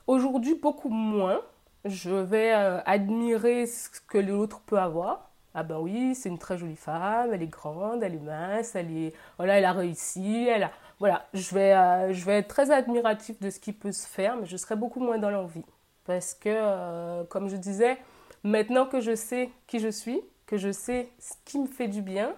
[0.06, 1.40] Aujourd'hui, beaucoup moins.
[1.84, 5.30] Je vais euh, admirer ce que l'autre peut avoir.
[5.54, 8.90] Ah ben oui, c'est une très jolie femme, elle est grande, elle est mince, elle
[8.96, 12.70] est voilà, elle a réussi, elle a voilà, je vais euh, je vais être très
[12.70, 15.64] admiratif de ce qui peut se faire, mais je serai beaucoup moins dans l'envie
[16.04, 17.98] parce que euh, comme je disais,
[18.44, 22.02] maintenant que je sais qui je suis, que je sais ce qui me fait du
[22.02, 22.34] bien,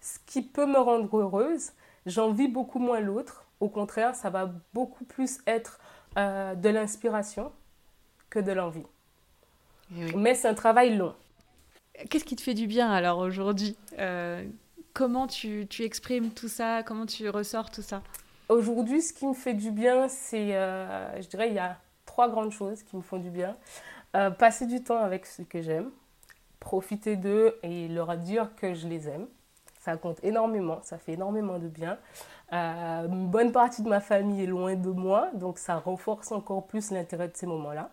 [0.00, 1.72] ce qui peut me rendre heureuse,
[2.06, 3.44] j'envie beaucoup moins l'autre.
[3.60, 5.78] Au contraire, ça va beaucoup plus être
[6.18, 7.52] euh, de l'inspiration
[8.30, 8.86] que de l'envie.
[9.96, 11.14] Eh Mais c'est un travail long.
[12.10, 14.44] Qu'est-ce qui te fait du bien alors aujourd'hui euh,
[14.94, 18.02] Comment tu, tu, exprimes tout ça Comment tu ressors tout ça?
[18.48, 22.28] Aujourd'hui, ce qui me fait du bien, c'est, euh, je dirais, il y a trois
[22.28, 23.56] grandes choses qui me font du bien.
[24.38, 25.90] passer du temps avec ceux que j'aime,
[26.60, 29.26] profiter d'eux et leur dire que je les aime.
[29.82, 31.98] Ça compte énormément, ça fait énormément de bien.
[32.52, 36.68] Euh, une bonne partie de ma famille est loin de moi, donc ça renforce encore
[36.68, 37.90] plus l'intérêt de ces moments-là.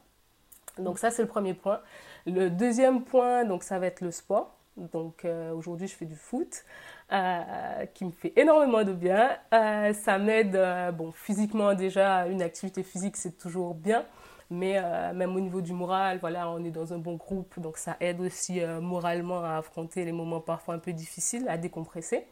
[0.78, 1.80] Donc ça, c'est le premier point.
[2.28, 4.56] Le deuxième point, donc ça va être le sport.
[4.78, 6.63] Donc euh, aujourd'hui, je fais du foot,
[7.12, 9.32] euh, qui me fait énormément de bien.
[9.52, 10.60] ça m'aide,
[10.93, 14.06] bon, physiquement déjà, une activité physique, c'est toujours bien.
[14.49, 14.81] Mais
[15.13, 18.19] même au niveau du moral, voilà, on est dans un bon groupe, donc ça aide
[18.19, 22.25] aussi moralement à affronter les moments parfois un peu difficiles, à décompresser.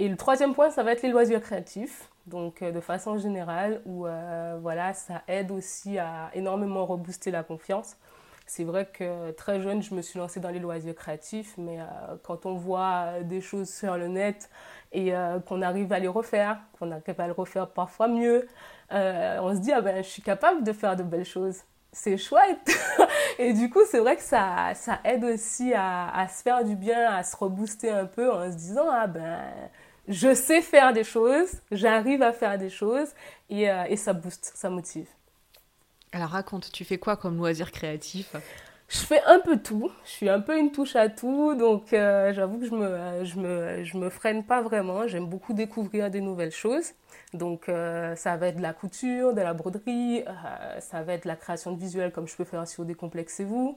[0.00, 2.10] Et le troisième point, ça va être les loisirs créatifs.
[2.26, 7.42] Donc, euh, de façon générale, où euh, voilà, ça aide aussi à énormément rebooster la
[7.42, 7.96] confiance.
[8.46, 11.84] C'est vrai que très jeune, je me suis lancée dans les loisirs créatifs, mais euh,
[12.22, 14.50] quand on voit des choses sur le net
[14.94, 15.12] et
[15.46, 18.46] qu'on arrive à les refaire, qu'on arrive à les refaire parfois mieux,
[18.90, 21.58] on se dit, ah ben, je suis capable de faire de belles choses.
[21.92, 22.70] C'est chouette.
[23.38, 26.74] et du coup, c'est vrai que ça, ça aide aussi à, à, se faire du
[26.74, 29.38] bien, à se rebooster un peu en se disant, ah ben,
[30.08, 33.08] je sais faire des choses, j'arrive à faire des choses
[33.48, 35.08] et, euh, et, ça booste, ça motive.
[36.12, 38.34] Alors raconte, tu fais quoi comme loisir créatif?
[38.94, 42.32] Je fais un peu tout, je suis un peu une touche à tout, donc euh,
[42.32, 46.20] j'avoue que je me, je, me, je me freine pas vraiment, j'aime beaucoup découvrir des
[46.20, 46.92] nouvelles choses.
[47.32, 50.22] Donc euh, ça va être de la couture, de la broderie,
[50.78, 53.76] ça va être de la création de visuels comme je peux faire sur Décomplexez-vous.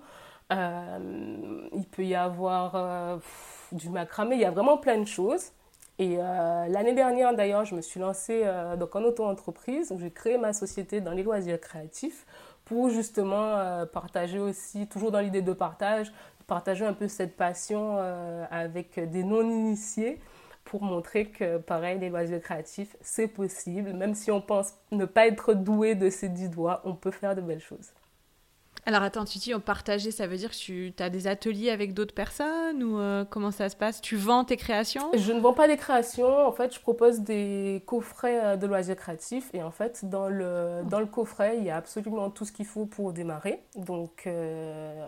[0.51, 3.19] il peut y avoir
[3.71, 5.51] du macramé, il y a vraiment plein de choses.
[5.99, 10.11] Et euh, l'année dernière, d'ailleurs, je me suis lancée euh, donc en auto-entreprise où j'ai
[10.11, 12.25] créé ma société dans les loisirs créatifs
[12.67, 16.11] pour justement euh, partager aussi, toujours dans l'idée de partage,
[16.47, 17.97] partager un peu cette passion
[18.49, 20.21] avec des non-initiés
[20.63, 23.93] pour montrer que, pareil, les loisirs créatifs, c'est possible.
[23.93, 27.35] Même si on pense ne pas être doué de ses dix doigts, on peut faire
[27.35, 27.91] de belles choses.
[28.87, 32.13] Alors attends, tu dis partager, ça veut dire que tu as des ateliers avec d'autres
[32.13, 33.99] personnes ou euh, comment ça se passe?
[33.99, 37.83] Tu vends tes créations Je ne vends pas des créations, en fait je propose des
[37.85, 39.49] coffrets euh, de loisirs créatifs.
[39.53, 42.65] Et en fait dans le, dans le coffret il y a absolument tout ce qu'il
[42.65, 43.61] faut pour démarrer.
[43.75, 45.05] Donc euh,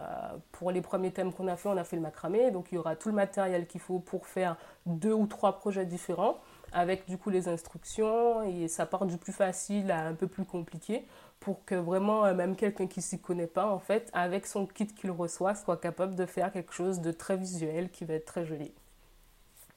[0.52, 2.78] pour les premiers thèmes qu'on a fait, on a fait le macramé, donc il y
[2.78, 6.42] aura tout le matériel qu'il faut pour faire deux ou trois projets différents
[6.74, 8.44] avec du coup les instructions.
[8.44, 11.06] Et ça part du plus facile à un peu plus compliqué
[11.39, 14.88] pour que vraiment euh, même quelqu'un qui s'y connaît pas en fait avec son kit
[14.88, 18.45] qu'il reçoit soit capable de faire quelque chose de très visuel qui va être très
[18.45, 18.71] joli.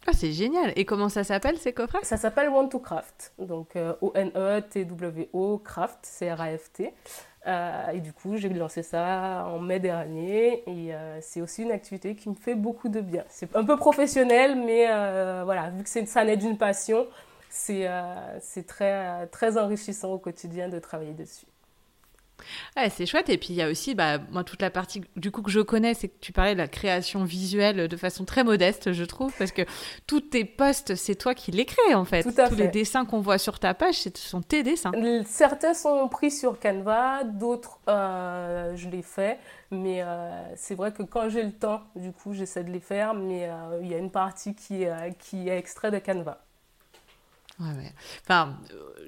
[0.06, 0.72] Ah, c'est génial.
[0.74, 2.00] Et comment ça s'appelle ces coffrets?
[2.02, 3.32] Ça s'appelle Want to Craft.
[3.38, 6.92] Donc euh, O-N-E-T-W-O Craft, C-R-A-F-T.
[7.46, 12.14] Euh, et du coup, j'ai lancé ça en mai dernier et c'est aussi une activité
[12.14, 13.24] qui me fait beaucoup de bien.
[13.28, 14.86] C'est un peu professionnel, mais
[15.44, 17.06] voilà, vu que ça naît d'une passion,
[17.48, 17.88] c'est
[18.66, 21.46] très, très enrichissant au quotidien de travailler dessus.
[22.76, 23.28] Ouais, c'est chouette.
[23.28, 25.60] Et puis il y a aussi, bah, moi, toute la partie du coup que je
[25.60, 29.32] connais, c'est que tu parlais de la création visuelle de façon très modeste, je trouve,
[29.38, 29.62] parce que
[30.06, 32.22] tous tes posts, c'est toi qui les crées en fait.
[32.22, 34.92] Tous les dessins qu'on voit sur ta page, ce sont tes dessins.
[35.26, 39.38] Certains sont pris sur Canva, d'autres euh, je les fais.
[39.70, 43.14] Mais euh, c'est vrai que quand j'ai le temps, du coup, j'essaie de les faire.
[43.14, 44.84] Mais euh, il y a une partie qui,
[45.18, 46.42] qui est extrait de Canva.
[47.60, 47.92] Ouais,
[48.24, 48.56] Enfin,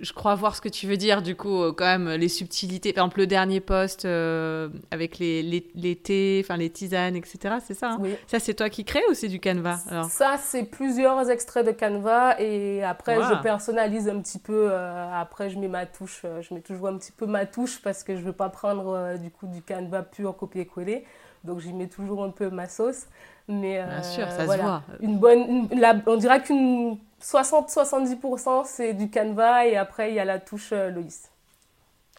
[0.00, 2.92] je crois voir ce que tu veux dire, du coup, euh, quand même, les subtilités.
[2.92, 7.56] Par exemple, le dernier post euh, avec les, les, les, thés, enfin, les tisanes, etc.
[7.64, 7.98] C'est ça hein?
[8.00, 8.14] Oui.
[8.26, 10.04] Ça, c'est toi qui crée ou c'est du Canva alors?
[10.06, 14.68] Ça, c'est plusieurs extraits de Canva et après, je personnalise un petit peu.
[14.70, 16.22] Euh, après, je mets ma touche.
[16.22, 19.30] je mets toujours un petit peu ma touche parce que je veux pas prendre, du
[19.30, 21.04] coup, du Canva pur copier-coller.
[21.44, 23.06] Donc, j'y mets toujours un peu ma sauce.
[23.48, 24.82] Mais Bien sûr, ça se voit.
[25.00, 25.68] Une bonne,
[26.06, 30.90] on dirait qu'une 60-70% c'est du Canva et après il y a la touche euh,
[30.90, 31.30] Loïs.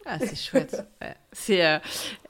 [0.05, 0.85] Ah, c'est chouette.
[1.31, 1.65] C'est.
[1.65, 1.79] Euh,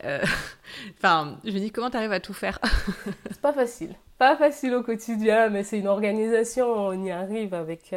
[0.05, 0.23] euh,
[0.97, 2.59] enfin, je me dis, comment tu arrives à tout faire?
[3.29, 3.95] C'est pas facile.
[4.17, 6.67] Pas facile au quotidien, mais c'est une organisation.
[6.67, 7.93] On y arrive avec,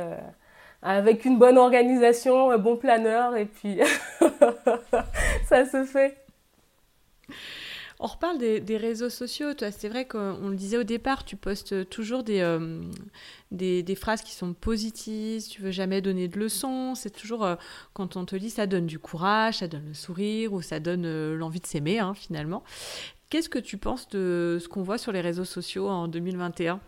[0.83, 3.79] avec une bonne organisation, un bon planeur, et puis
[5.49, 6.17] ça se fait.
[8.01, 9.55] On reparle des, réseaux sociaux.
[9.55, 12.83] Toi, c'est vrai qu'on le disait au départ, tu postes toujours euh,
[13.51, 15.49] des, des, phrases qui sont positives.
[15.49, 16.95] Tu veux jamais donner de leçons.
[16.95, 17.57] C'est toujours euh,
[17.95, 21.07] quand on te dit, ça donne du courage, ça donne le sourire ou ça donne
[21.07, 22.63] euh, l'envie de s'aimer hein, finalement.
[23.31, 26.79] Qu'est-ce que tu penses de ce qu'on voit sur les réseaux sociaux en 2021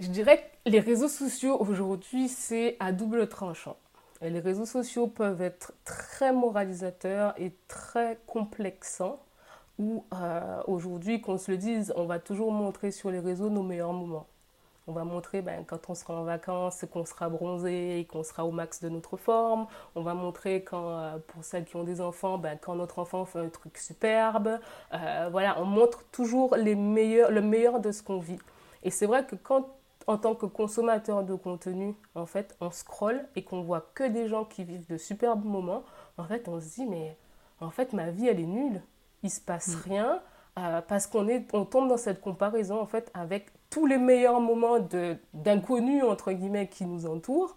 [0.00, 3.76] Je dirais que les réseaux sociaux aujourd'hui, c'est à double tranchant.
[4.20, 9.22] les réseaux sociaux peuvent être très moralisateurs et très complexants
[9.78, 13.62] où euh, aujourd'hui, qu'on se le dise, on va toujours montrer sur les réseaux nos
[13.62, 14.26] meilleurs moments.
[14.88, 18.44] On va montrer ben, quand on sera en vacances, qu'on sera bronzé et qu'on sera
[18.44, 19.66] au max de notre forme.
[19.94, 23.24] On va montrer quand, euh, pour celles qui ont des enfants, ben, quand notre enfant
[23.24, 24.58] fait un truc superbe.
[24.92, 28.40] Euh, voilà, on montre toujours les meilleurs, le meilleur de ce qu'on vit.
[28.82, 29.68] Et c'est vrai que quand,
[30.08, 34.26] en tant que consommateur de contenu, en fait, on scrolle et qu'on voit que des
[34.26, 35.84] gens qui vivent de superbes moments,
[36.18, 37.16] en fait, on se dit, mais
[37.60, 38.82] en fait, ma vie, elle est nulle
[39.22, 39.80] il se passe mm.
[39.84, 40.20] rien
[40.58, 44.40] euh, parce qu'on est on tombe dans cette comparaison en fait avec tous les meilleurs
[44.40, 47.56] moments de d'inconnus entre guillemets qui nous entourent.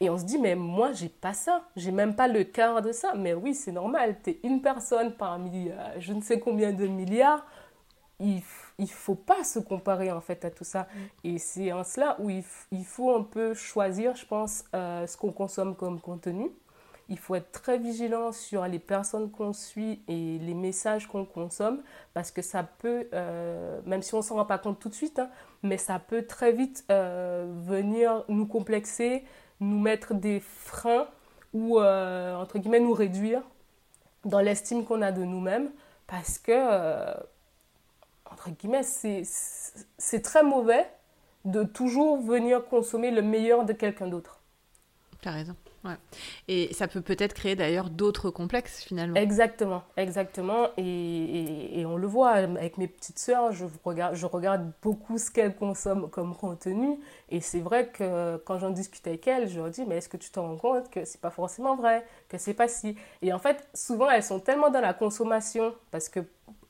[0.00, 1.62] Et on se dit mais moi j'ai pas ça.
[1.76, 3.14] J'ai même pas le quart de ça.
[3.14, 4.16] Mais oui c'est normal.
[4.22, 7.46] Tu es une personne parmi euh, je ne sais combien de milliards.
[8.18, 8.42] Il
[8.80, 10.82] il faut pas se comparer en fait à tout ça.
[10.82, 10.98] Mm.
[11.24, 15.16] et c'est en cela où il, il, faut un peu choisir je pense euh, ce
[15.16, 16.50] qu'on consomme comme contenu
[17.08, 21.82] il faut être très vigilant sur les personnes qu'on suit et les messages qu'on consomme
[22.12, 24.94] parce que ça peut, euh, même si on ne s'en rend pas compte tout de
[24.94, 25.30] suite, hein,
[25.62, 29.24] mais ça peut très vite euh, venir nous complexer,
[29.60, 31.08] nous mettre des freins
[31.54, 33.42] ou, euh, entre guillemets, nous réduire
[34.24, 35.70] dans l'estime qu'on a de nous-mêmes
[36.06, 37.14] parce que,
[38.30, 40.86] entre guillemets, c'est très mauvais
[41.44, 44.40] de toujours venir consommer le meilleur de quelqu'un d'autre.
[45.22, 45.32] Tu as
[46.48, 49.16] Et ça peut peut-être créer d'ailleurs d'autres complexes finalement.
[49.16, 50.68] Exactement, exactement.
[50.76, 55.30] Et, et, on le voit avec mes petites sœurs, je regarde, je regarde beaucoup ce
[55.30, 56.98] qu'elles consomment comme contenu.
[57.30, 60.16] Et c'est vrai que quand j'en discute avec elles, je leur dis, mais est-ce que
[60.16, 62.96] tu te rends compte que c'est pas forcément vrai, que c'est pas si?
[63.22, 66.20] Et en fait, souvent elles sont tellement dans la consommation, parce que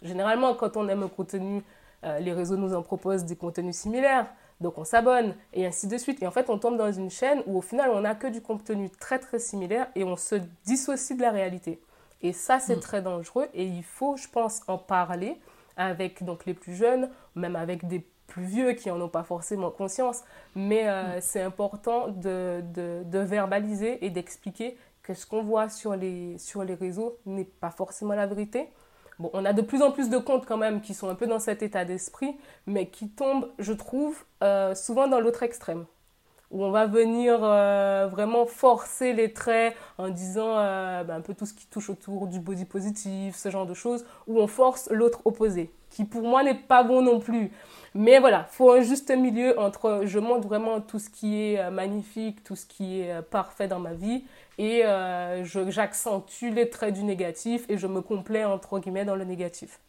[0.03, 1.63] généralement quand on aime un contenu,
[2.05, 4.27] euh, les réseaux nous en proposent des contenus similaires.
[4.61, 6.23] Donc on s'abonne et ainsi de suite.
[6.23, 8.41] Et en fait, on tombe dans une chaîne où au final, on n'a que du
[8.41, 11.81] contenu très très similaire et on se dissocie de la réalité.
[12.23, 12.81] Et ça, c'est mm.
[12.81, 15.39] très dangereux et il faut, je pense, en parler
[15.77, 19.71] avec donc les plus jeunes, même avec des plus vieux qui n'en ont pas forcément
[19.71, 20.23] conscience.
[20.57, 21.21] Mais euh, mm.
[21.21, 26.65] c'est important de, de, de, verbaliser et d'expliquer que ce qu'on voit sur les, sur
[26.65, 28.69] les réseaux n'est pas forcément la vérité.
[29.19, 31.27] Bon, on a de plus en plus de comptes quand même qui sont un peu
[31.27, 35.87] dans cet état d'esprit, mais qui tombent, je trouve, euh, souvent dans l'autre extrême
[36.51, 41.35] où on va venir euh, vraiment forcer les traits en disant euh, ben, un peu
[41.35, 44.89] tout ce qui touche autour du body positif, ce genre de choses, où on force
[44.91, 47.53] l'autre opposé, qui pour moi n'est pas bon non plus.
[47.95, 52.43] Mais voilà, faut un juste milieu entre je montre vraiment tout ce qui est magnifique,
[52.45, 54.25] tout ce qui est parfait dans ma vie,
[54.59, 54.83] et
[55.45, 59.81] j'accentue les traits du négatif et je me complais entre guillemets dans le négatif.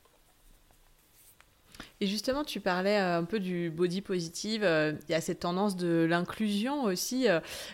[2.02, 4.64] Et justement, tu parlais euh, un peu du body positive.
[4.64, 7.28] Euh, il y a cette tendance de l'inclusion aussi.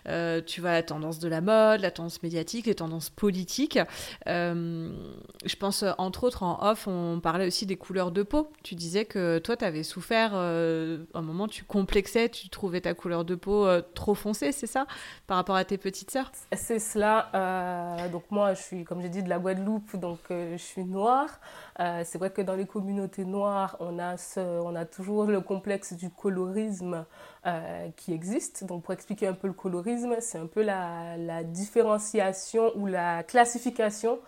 [0.08, 3.78] Euh, tu vois, la tendance de la mode, la tendance médiatique, les tendances politiques.
[4.26, 8.52] je pense, entre autres, en off, on parlait aussi des couleurs de peau.
[8.64, 10.34] Tu disais que toi, tu avais souffert.
[10.34, 14.88] un moment, tu complexais, tu trouvais ta couleur de peau trop foncée, c'est ça
[15.28, 16.32] Par rapport à tes petites sœurs?
[16.54, 18.08] C'est cela.
[18.12, 21.40] donc, moi, je suis, comme j'ai dit, de la Guadeloupe, donc je suis noire.
[21.78, 26.10] c'est vrai que dans les communautés noires, on a on a toujours le complexe du
[26.10, 27.06] colorisme
[27.46, 28.64] euh, qui existe.
[28.64, 34.20] Donc pour expliquer un peu le colorisme, c'est un peu la, différenciation ou la classification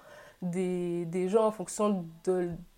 [0.41, 2.05] des, gens en fonction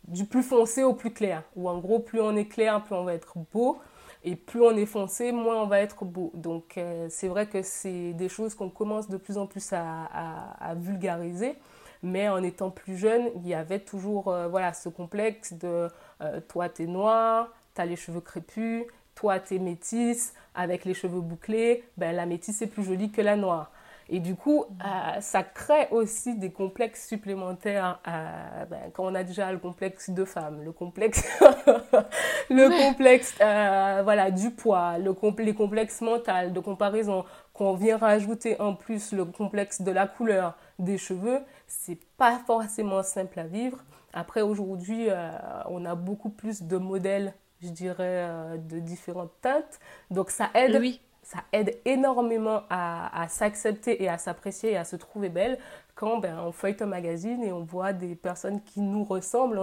[0.08, 1.44] du plus foncé au plus clair.
[1.56, 3.80] Ou en gros, plus on est clair, plus on va être beau.
[4.24, 6.32] Et plus on est foncé, moins on va être beau.
[6.34, 10.76] Donc euh, c'est vrai que c'est des choses qu'on commence de plus en plus à
[10.76, 11.56] vulgariser.
[12.02, 15.90] Mais en étant plus jeune, il y avait toujours euh, voilà, ce complexe de
[16.22, 18.84] euh, toi, t'es noir, t'as les cheveux crépus,
[19.16, 23.36] toi, t'es métisse, avec les cheveux bouclés, ben, la métisse est plus jolie que la
[23.36, 23.72] noire.
[24.12, 29.52] Et du coup, euh, ça crée aussi des complexes supplémentaires ben, quand on a déjà
[29.52, 31.24] le complexe de femme, le complexe,
[32.50, 38.74] le complexe voilà, du poids, le les complexes mentaux de comparaison, qu'on vient rajouter en
[38.74, 43.78] plus le complexe de la couleur des cheveux, c'est pas forcément simple à vivre.
[44.14, 45.32] Après, aujourd'hui, euh,
[45.68, 49.80] on a beaucoup plus de modèles, je dirais, euh, de différentes teintes.
[50.10, 51.02] Donc, ça aide, oui.
[51.24, 55.60] ça aide énormément à, s'accepter et à s'apprécier et à se trouver belle
[55.96, 59.60] quand ben, on feuille un magazine et on voit des personnes qui nous ressemblent.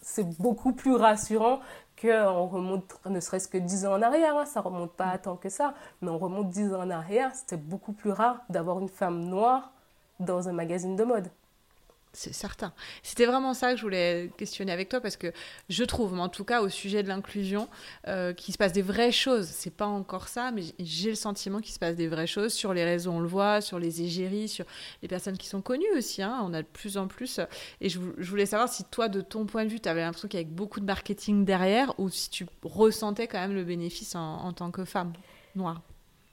[0.00, 1.60] c'est beaucoup plus rassurant
[2.00, 4.36] qu'on remonte ne serait-ce que 10 ans en arrière.
[4.36, 4.46] Hein.
[4.46, 7.34] Ça remonte pas tant que ça, mais on remonte 10 ans en arrière.
[7.34, 9.72] C'était beaucoup plus rare d'avoir une femme noire
[10.20, 11.28] dans un magazine de mode.
[12.18, 12.72] C'est certain.
[13.04, 15.32] C'était vraiment ça que je voulais questionner avec toi parce que
[15.68, 17.68] je trouve, en tout cas au sujet de l'inclusion,
[18.08, 19.46] euh, qu'il se passe des vraies choses.
[19.46, 22.74] C'est pas encore ça, mais j'ai le sentiment qu'il se passe des vraies choses sur
[22.74, 24.64] les réseaux, on le voit, sur les égéries, sur
[25.00, 26.20] les personnes qui sont connues aussi.
[26.20, 26.40] Hein.
[26.42, 27.38] on a de plus en plus.
[27.80, 30.40] Et je, voulais savoir si toi, de ton point de vue, tu avais l'impression qu'il
[30.40, 34.52] y avait beaucoup de marketing derrière ou si tu ressentais quand même le bénéfice en
[34.52, 35.12] tant que femme
[35.54, 35.82] noire?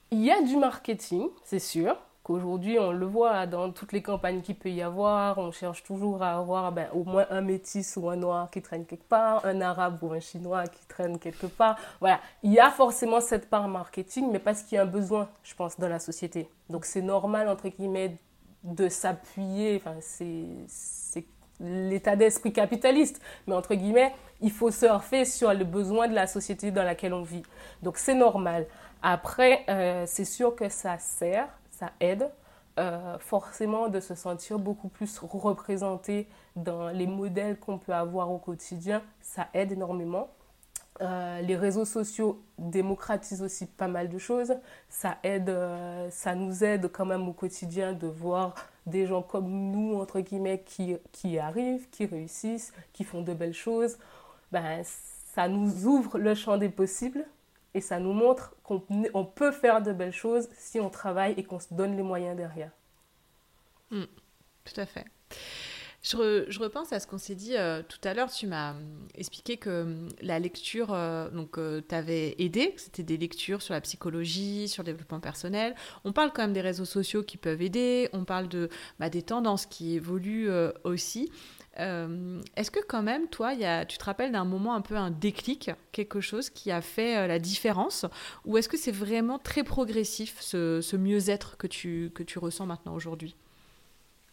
[0.09, 4.41] Il y a du marketing, c'est sûr qu'aujourd'hui on le voit dans toutes les campagnes
[4.41, 8.09] qu'il peut y avoir, on cherche toujours à avoir ben, au moins un métis ou
[8.09, 11.77] un noir qui traîne quelque part, un arabe ou un chinois qui traîne quelque part.
[11.99, 15.29] Voilà, il y a forcément cette part marketing, mais parce qu'il y a un besoin,
[15.43, 16.49] je pense, dans la société.
[16.67, 18.17] Donc c'est normal, entre guillemets,
[18.63, 21.25] de s'appuyer, enfin c'est
[21.59, 26.71] l'état d'esprit capitaliste, mais entre guillemets, il faut surfer sur le besoin de la société
[26.71, 27.43] dans laquelle on vit.
[27.83, 28.65] Donc c'est normal.
[29.03, 32.29] Après, euh, c'est sûr que ça sert ça aide
[32.77, 38.37] euh, forcément de se sentir beaucoup plus représenté dans les modèles qu'on peut avoir au
[38.37, 39.01] quotidien.
[39.21, 40.29] Ça aide énormément.
[41.01, 44.55] Euh, les réseaux sociaux démocratisent aussi pas mal de choses.
[44.89, 49.49] Ça aide, euh, ça nous aide quand même au quotidien de voir des gens comme
[49.71, 53.97] nous, entre guillemets, qui, qui arrivent, qui réussissent, qui font de belles choses.
[54.51, 54.81] Ben,
[55.33, 57.25] ça nous ouvre le champ des possibles
[57.75, 61.59] et ça nous montre qu'on peut faire de belles choses si on travaille et qu'on
[61.59, 62.71] se donne les moyens derrière.
[63.91, 64.05] Hmm,
[64.63, 65.05] tout à fait.
[66.01, 68.31] Je, repense à ce qu'on s'est dit euh, tout à l'heure.
[68.31, 68.79] Tu m'as euh,
[69.15, 70.95] expliqué que euh, la lecture,
[71.33, 72.73] donc, t'avait aidé.
[72.77, 75.75] C'était des lectures sur la psychologie, sur le développement personnel.
[76.03, 78.09] On parle quand même des réseaux sociaux qui peuvent aider.
[78.13, 80.49] On parle de, bah, des tendances qui évoluent
[80.83, 81.31] aussi.
[81.79, 83.53] Euh, est-ce que quand même, toi,
[83.85, 87.27] tu te rappelles d'un moment un peu un déclic, quelque chose qui a fait euh,
[87.27, 88.05] la différence?
[88.45, 92.93] Ou est-ce que c'est vraiment très progressif, ce, mieux-être que tu, que tu ressens maintenant
[92.93, 93.35] aujourd'hui?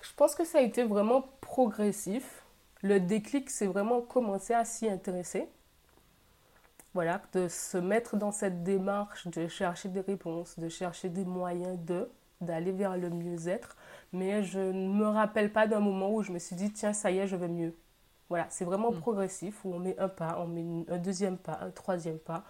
[0.00, 2.42] Je pense que ça a été vraiment progressif.
[2.82, 5.48] Le déclic, c'est vraiment commencer à s'y intéresser.
[6.94, 11.78] Voilà, de se mettre dans cette démarche de chercher des réponses, de chercher des moyens
[11.86, 12.10] de,
[12.42, 13.76] d'aller vers le mieux-être
[14.12, 17.10] mais je ne me rappelle pas d'un moment où je me suis dit, tiens, ça
[17.10, 17.74] y est, je vais mieux.
[18.28, 19.00] Voilà, c'est vraiment mm.
[19.00, 22.44] progressif, où on met un pas, on met un deuxième pas, un troisième pas.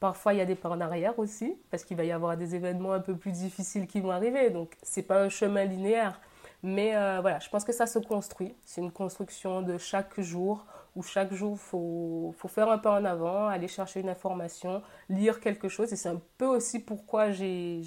[0.00, 2.54] Parfois, il y a des pas en arrière aussi, parce qu'il va y avoir des
[2.54, 4.50] événements un peu plus difficiles qui vont arriver.
[4.50, 6.20] Donc, ce n'est pas un chemin linéaire.
[6.62, 8.54] Mais euh, voilà, je pense que ça se construit.
[8.64, 10.66] C'est une construction de chaque jour
[10.96, 14.82] où chaque jour, il faut, faut, faire un pas en avant, aller chercher une information,
[15.08, 15.92] lire quelque chose.
[15.92, 17.80] Et c'est un peu aussi pourquoi j'ai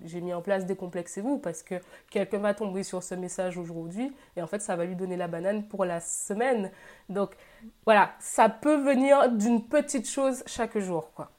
[0.00, 1.74] mis en place Décomplexez-vous, parce que
[2.10, 5.28] quelqu'un va tomber sur ce message aujourd'hui et en fait, ça va lui donner la
[5.28, 6.70] banane pour la semaine.
[7.08, 7.36] Donc
[7.84, 11.30] voilà, ça peut venir d'une petite chose chaque jour, quoi.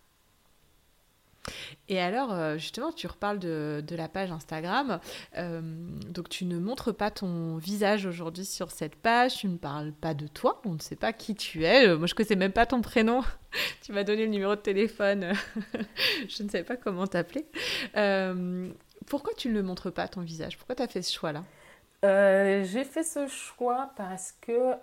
[1.87, 4.99] Et alors, euh, justement, tu reparles de, la page Instagram.
[5.37, 5.61] Euh,
[6.09, 9.37] donc, tu ne montres pas ton visage aujourd'hui sur cette page.
[9.37, 10.61] Tu ne parles pas de toi.
[10.65, 11.87] On ne sait pas qui tu es.
[11.87, 13.21] Euh, moi, je ne connaissais même pas ton prénom.
[13.83, 15.33] tu m'as donné le numéro de téléphone.
[16.27, 17.45] je ne savais pas comment t'appeler.
[19.05, 20.57] pourquoi tu ne montres pas ton visage?
[20.57, 21.43] Pourquoi tu as fait ce choix-là?
[22.03, 24.73] J'ai fait ce choix parce que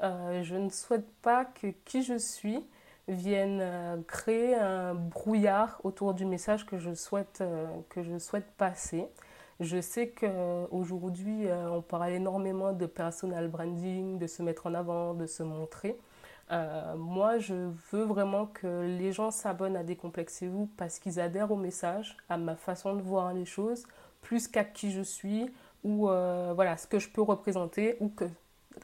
[0.43, 2.65] je ne souhaite pas que qui je suis
[3.09, 8.47] viennent euh, créer un brouillard autour du message que je souhaite, euh, que je souhaite
[8.57, 9.07] passer.
[9.61, 15.15] Je sais qu'aujourd'hui, euh, on parle énormément de personal branding, de se mettre en avant,
[15.15, 15.99] de se montrer.
[16.97, 22.17] moi, je veux vraiment que les gens s'abonnent à Décomplexez-vous parce qu'ils adhèrent au message,
[22.29, 23.85] à ma façon de voir les choses,
[24.21, 25.51] plus qu'à qui je suis
[25.83, 28.27] ou voilà ce que je peux représenter ou que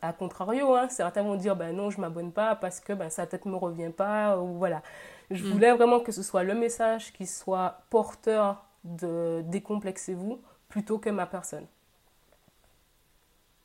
[0.02, 3.26] à contrario, hein, certains vont dire ben non, je m'abonne pas parce que ben, sa
[3.26, 4.38] tête ne me revient pas.
[4.38, 4.82] Ou voilà.
[5.30, 5.50] Je mm.
[5.50, 11.26] voulais vraiment que ce soit le message qui soit porteur de décomplexez-vous plutôt que ma
[11.26, 11.66] personne.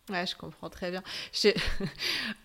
[0.09, 1.01] Ouais, je comprends très bien.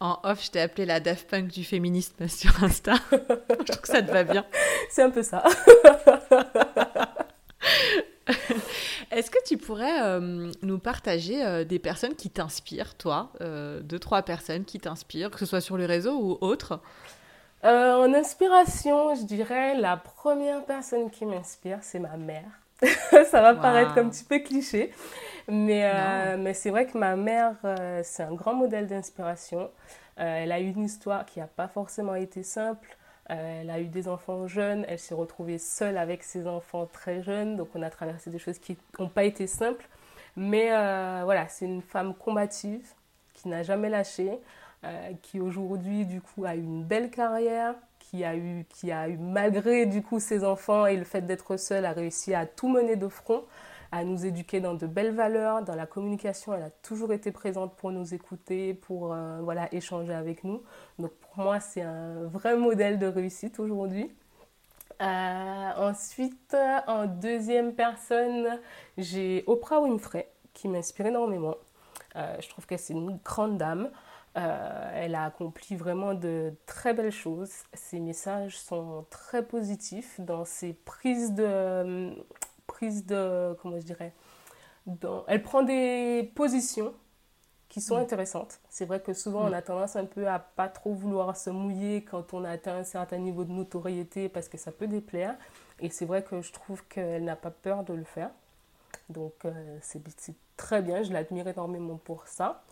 [0.01, 2.95] en off, je t'ai appelé la Daft Punk du féminisme sur Insta.
[3.11, 4.47] je trouve que ça te va bien.
[4.91, 5.43] C'est un peu ça.
[9.19, 13.99] Est-ce que tu pourrais euh, nous partager euh, des personnes qui t'inspirent, toi euh, Deux,
[13.99, 16.79] trois personnes qui t'inspirent, que ce soit sur le réseau ou autre
[17.65, 22.47] En inspiration, je dirais la première personne qui m'inspire, c'est ma mère.
[23.29, 24.93] Ça va paraître un petit peu cliché,
[25.49, 27.57] mais, mais c'est vrai que ma mère,
[28.05, 29.69] c'est un grand modèle d'inspiration.
[30.15, 32.97] elle a eu une histoire qui n'a pas forcément été simple.
[33.31, 37.23] Euh, elle a eu des enfants jeunes, elle s'est retrouvée seule avec ses enfants très
[37.23, 39.87] jeunes, donc on a traversé des choses qui n'ont pas été simples.
[40.37, 42.87] Mais euh, voilà, c'est une femme combative
[43.35, 44.39] qui n'a jamais lâché,
[44.85, 49.09] euh, qui aujourd'hui du coup a eu une belle carrière, qui a eu, qui a
[49.09, 52.69] eu malgré du coup ses enfants et le fait d'être seule, a réussi à tout
[52.69, 53.45] mener de front
[53.91, 56.53] à nous éduquer dans de belles valeurs, dans la communication.
[56.55, 60.63] Elle a toujours été présente pour nous écouter, pour euh, voilà, échanger avec nous.
[60.99, 64.11] Donc pour moi, c'est un vrai modèle de réussite aujourd'hui.
[65.01, 68.59] Euh, ensuite, en deuxième personne,
[68.99, 71.55] j'ai Oprah Winfrey qui m'inspire énormément.
[72.17, 73.91] Euh, je trouve que c'est une grande dame.
[74.35, 77.53] elle a accompli vraiment de très belles choses.
[77.73, 82.13] Ses messages sont très positifs dans ses prises de,
[82.69, 84.13] prise de, comment je dirais,
[85.27, 86.95] elle prend des positions
[87.69, 88.03] qui sont mm.
[88.03, 88.61] intéressantes.
[88.71, 89.55] C'est vrai que souvent on mm.
[89.55, 92.85] a tendance un peu à pas trop vouloir se mouiller quand on a atteint un
[92.85, 95.37] certain niveau de notoriété parce que ça peut déplaire.
[95.81, 98.31] Et c'est vrai que je trouve qu'elle n'a pas peur de le faire.
[99.09, 100.03] Donc euh, c'est
[100.57, 102.65] très bien, je l'admire énormément pour ça.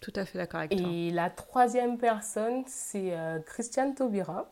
[0.00, 0.88] Tout à fait d'accord avec toi.
[0.88, 4.48] Et la troisième personne, c'est euh, Christiane Taubira,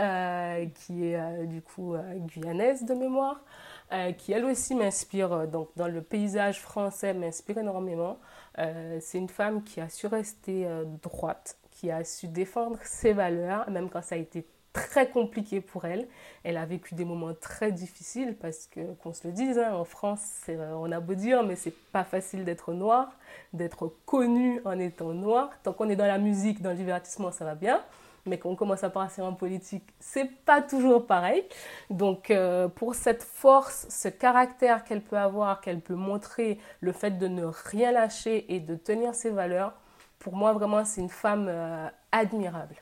[0.00, 1.94] euh, qui est du coup
[2.26, 3.42] guyanaise de mémoire.
[3.90, 8.18] Euh, qui elle aussi m'inspire, euh, donc dans le paysage français, m'inspire énormément.
[8.58, 10.68] Euh, c'est une femme qui a su rester
[11.02, 15.86] droite, qui a su défendre ses valeurs, même quand ça a été très compliqué pour
[15.86, 16.06] elle.
[16.44, 19.84] Elle a vécu des moments très difficiles parce que, qu'on se le dise, hein, en
[19.84, 23.10] France, on a beau dire, mais c'est pas facile d'être noir,
[23.54, 25.50] d'être connu en étant noir.
[25.62, 27.82] Tant qu'on est dans la musique, dans le divertissement, ça va bien
[28.28, 31.44] mais quand on commence à passer en politique, c'est pas toujours pareil.
[31.90, 37.18] Donc, euh, pour cette force, ce caractère qu'elle peut avoir, qu'elle peut montrer, le fait
[37.18, 39.72] de ne rien lâcher et de tenir ses valeurs,
[40.18, 42.76] pour moi, vraiment, c'est une femme euh, admirable.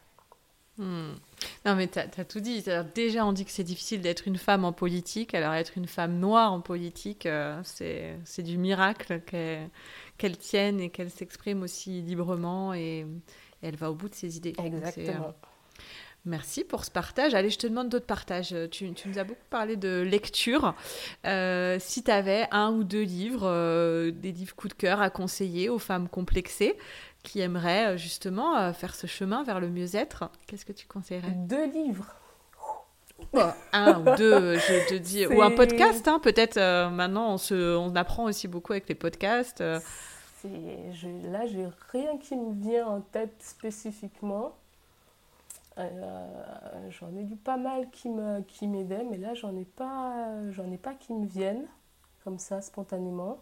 [0.78, 1.14] Hmm.
[1.64, 2.64] Non, mais tu as, tout dit.
[2.94, 5.34] Déjà, on dit que c'est difficile d'être une femme en politique.
[5.34, 11.10] Alors, être une femme noire en politique, euh, c'est du miracle qu'elle tienne et qu'elle
[11.10, 13.06] s'exprime aussi librement et,
[13.62, 14.54] elle va au bout de ses idées.
[14.62, 15.28] Exactement.
[15.28, 15.46] Euh,
[16.24, 17.34] merci pour ce partage.
[17.34, 18.54] Allez, je te demande d'autres partages.
[18.70, 20.74] Tu, nous as beaucoup parlé de lecture.
[21.24, 25.10] Euh, si tu avais un ou deux livres, euh, des livres coup de cœur à
[25.10, 26.76] conseiller aux femmes complexées
[27.22, 31.32] qui aimeraient justement faire ce chemin vers le mieux-être, qu'est-ce que tu conseillerais?
[31.32, 32.14] Deux livres.
[33.72, 36.56] un ou deux, je te dis, ou un podcast, hein, peut-être.
[36.90, 39.60] maintenant, on, se, on apprend aussi beaucoup avec les podcasts.
[40.92, 44.54] Je, là, j'ai rien qui me vient en tête spécifiquement.
[45.78, 50.26] Euh, j'en ai lu pas mal qui me qui m'aidaient, mais là j'en ai pas
[50.50, 51.66] j'en ai pas qui me viennent
[52.24, 53.38] comme ça spontanément.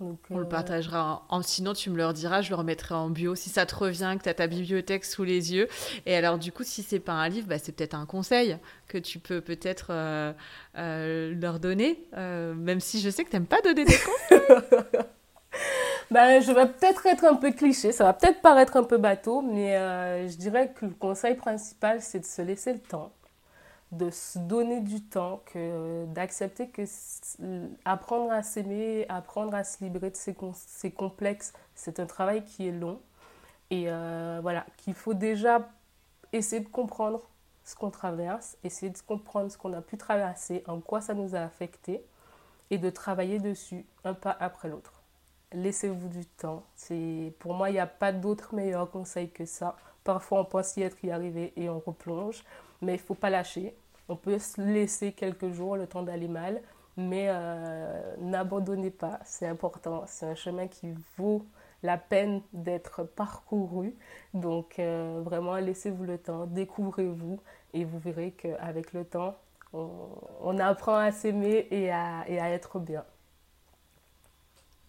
[0.00, 1.24] on le partagera.
[1.28, 4.16] En, sinon, tu me le rediras, je le remettrai en bio si ça te revient,
[4.18, 5.68] que tu as ta bibliothèque sous les yeux.
[6.06, 8.98] Et alors, du coup, si c'est pas un livre, bah, c'est peut-être un conseil que
[8.98, 9.92] tu peux peut-être
[10.74, 14.98] leur donner, même si je sais que tu n'aimes pas donner des conseils.
[16.14, 19.42] Ben, je vais peut-être être un peu cliché, ça va peut-être paraître un peu bateau,
[19.42, 23.10] mais euh, je dirais que le conseil principal, c'est de se laisser le temps,
[23.90, 26.84] de se donner du temps, que, d'accepter que
[27.84, 32.72] apprendre à s'aimer, apprendre à se libérer de ses, complexes, c'est un travail qui est
[32.72, 33.00] long.
[33.70, 35.68] Et euh, voilà, qu'il faut déjà
[36.32, 37.28] essayer de comprendre
[37.64, 41.34] ce qu'on traverse, essayer de comprendre ce qu'on a pu traverser, en quoi ça nous
[41.34, 42.04] a affecté,
[42.70, 44.93] et de travailler dessus un pas après l'autre
[45.54, 46.64] laissez-vous du temps.
[47.38, 49.76] Pour moi, il n'y a pas d'autre meilleur conseil que ça.
[50.02, 52.44] Parfois, on pense y être y arriver et on replonge,
[52.82, 53.74] mais il ne faut pas lâcher.
[54.08, 56.60] On peut se laisser quelques jours le temps d'aller mal,
[56.96, 60.04] mais euh, n'abandonnez pas, c'est important.
[60.06, 61.46] C'est un chemin qui vaut
[61.82, 63.94] la peine d'être parcouru.
[64.34, 67.40] Donc, euh, vraiment, laissez-vous le temps, découvrez-vous
[67.72, 69.36] et vous verrez qu'avec le temps,
[69.72, 73.04] on, apprend à s'aimer et à être bien.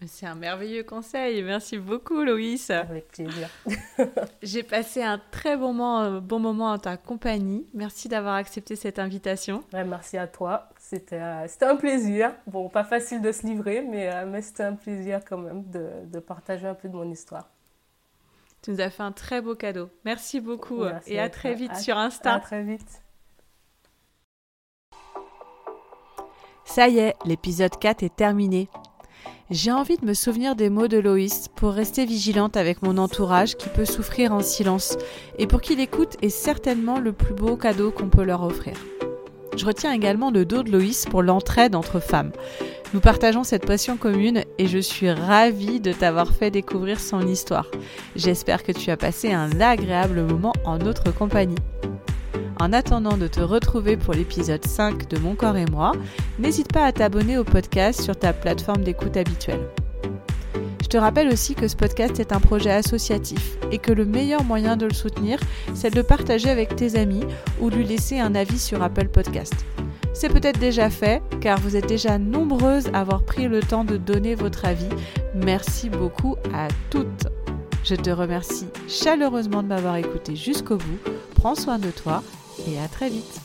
[0.07, 1.41] C'est un merveilleux conseil.
[1.41, 2.69] Merci beaucoup, Loïs.
[2.69, 3.49] Avec plaisir.
[4.43, 7.65] J'ai passé un très bon moment, euh, bon moment en ta compagnie.
[7.73, 9.63] Merci d'avoir accepté cette invitation.
[9.73, 10.69] merci à toi.
[10.77, 12.33] C'était euh, un plaisir.
[12.45, 15.87] Bon, pas facile de se livrer, mais, euh, mais c'était un plaisir quand même de,
[16.05, 17.49] de, partager un peu de mon histoire.
[18.61, 19.89] Tu nous as fait un très beau cadeau.
[20.03, 22.33] Merci beaucoup et à, très vite sur Insta.
[22.33, 23.01] À très vite.
[26.65, 28.67] Ça y est, l'épisode 4 est terminé
[29.51, 33.55] j'ai envie de me souvenir des mots de Loïs pour rester vigilante avec mon entourage
[33.55, 34.97] qui peut souffrir en silence
[35.37, 38.73] et pour qui l'écoute est certainement le plus beau cadeau qu'on peut leur offrir.
[39.55, 42.31] Je retiens également le dos de Loïs pour l'entraide entre femmes.
[42.93, 47.67] Nous partageons cette passion commune et je suis ravie de t'avoir fait découvrir son histoire.
[48.15, 51.55] J'espère que tu as passé un agréable moment en notre compagnie.
[52.59, 55.91] En attendant de te retrouver pour l'épisode 5 de Mon corps et moi,
[56.39, 59.67] n'hésite pas à t'abonner au podcast sur ta plateforme d'écoute habituelle.
[60.81, 64.43] Je te rappelle aussi que ce podcast est un projet associatif et que le meilleur
[64.45, 65.37] moyen de le soutenir,
[65.73, 67.25] c'est de le partager avec tes amis
[67.59, 69.65] ou de lui laisser un avis sur Apple Podcast.
[70.13, 73.97] C'est peut-être déjà fait car vous êtes déjà nombreuses à avoir pris le temps de
[73.97, 74.87] donner votre avis.
[75.33, 77.27] Merci beaucoup à toutes.
[77.83, 80.99] Je te remercie chaleureusement de m'avoir écouté jusqu'au bout.
[81.35, 82.23] Prends soin de toi
[82.67, 83.41] et à très vite.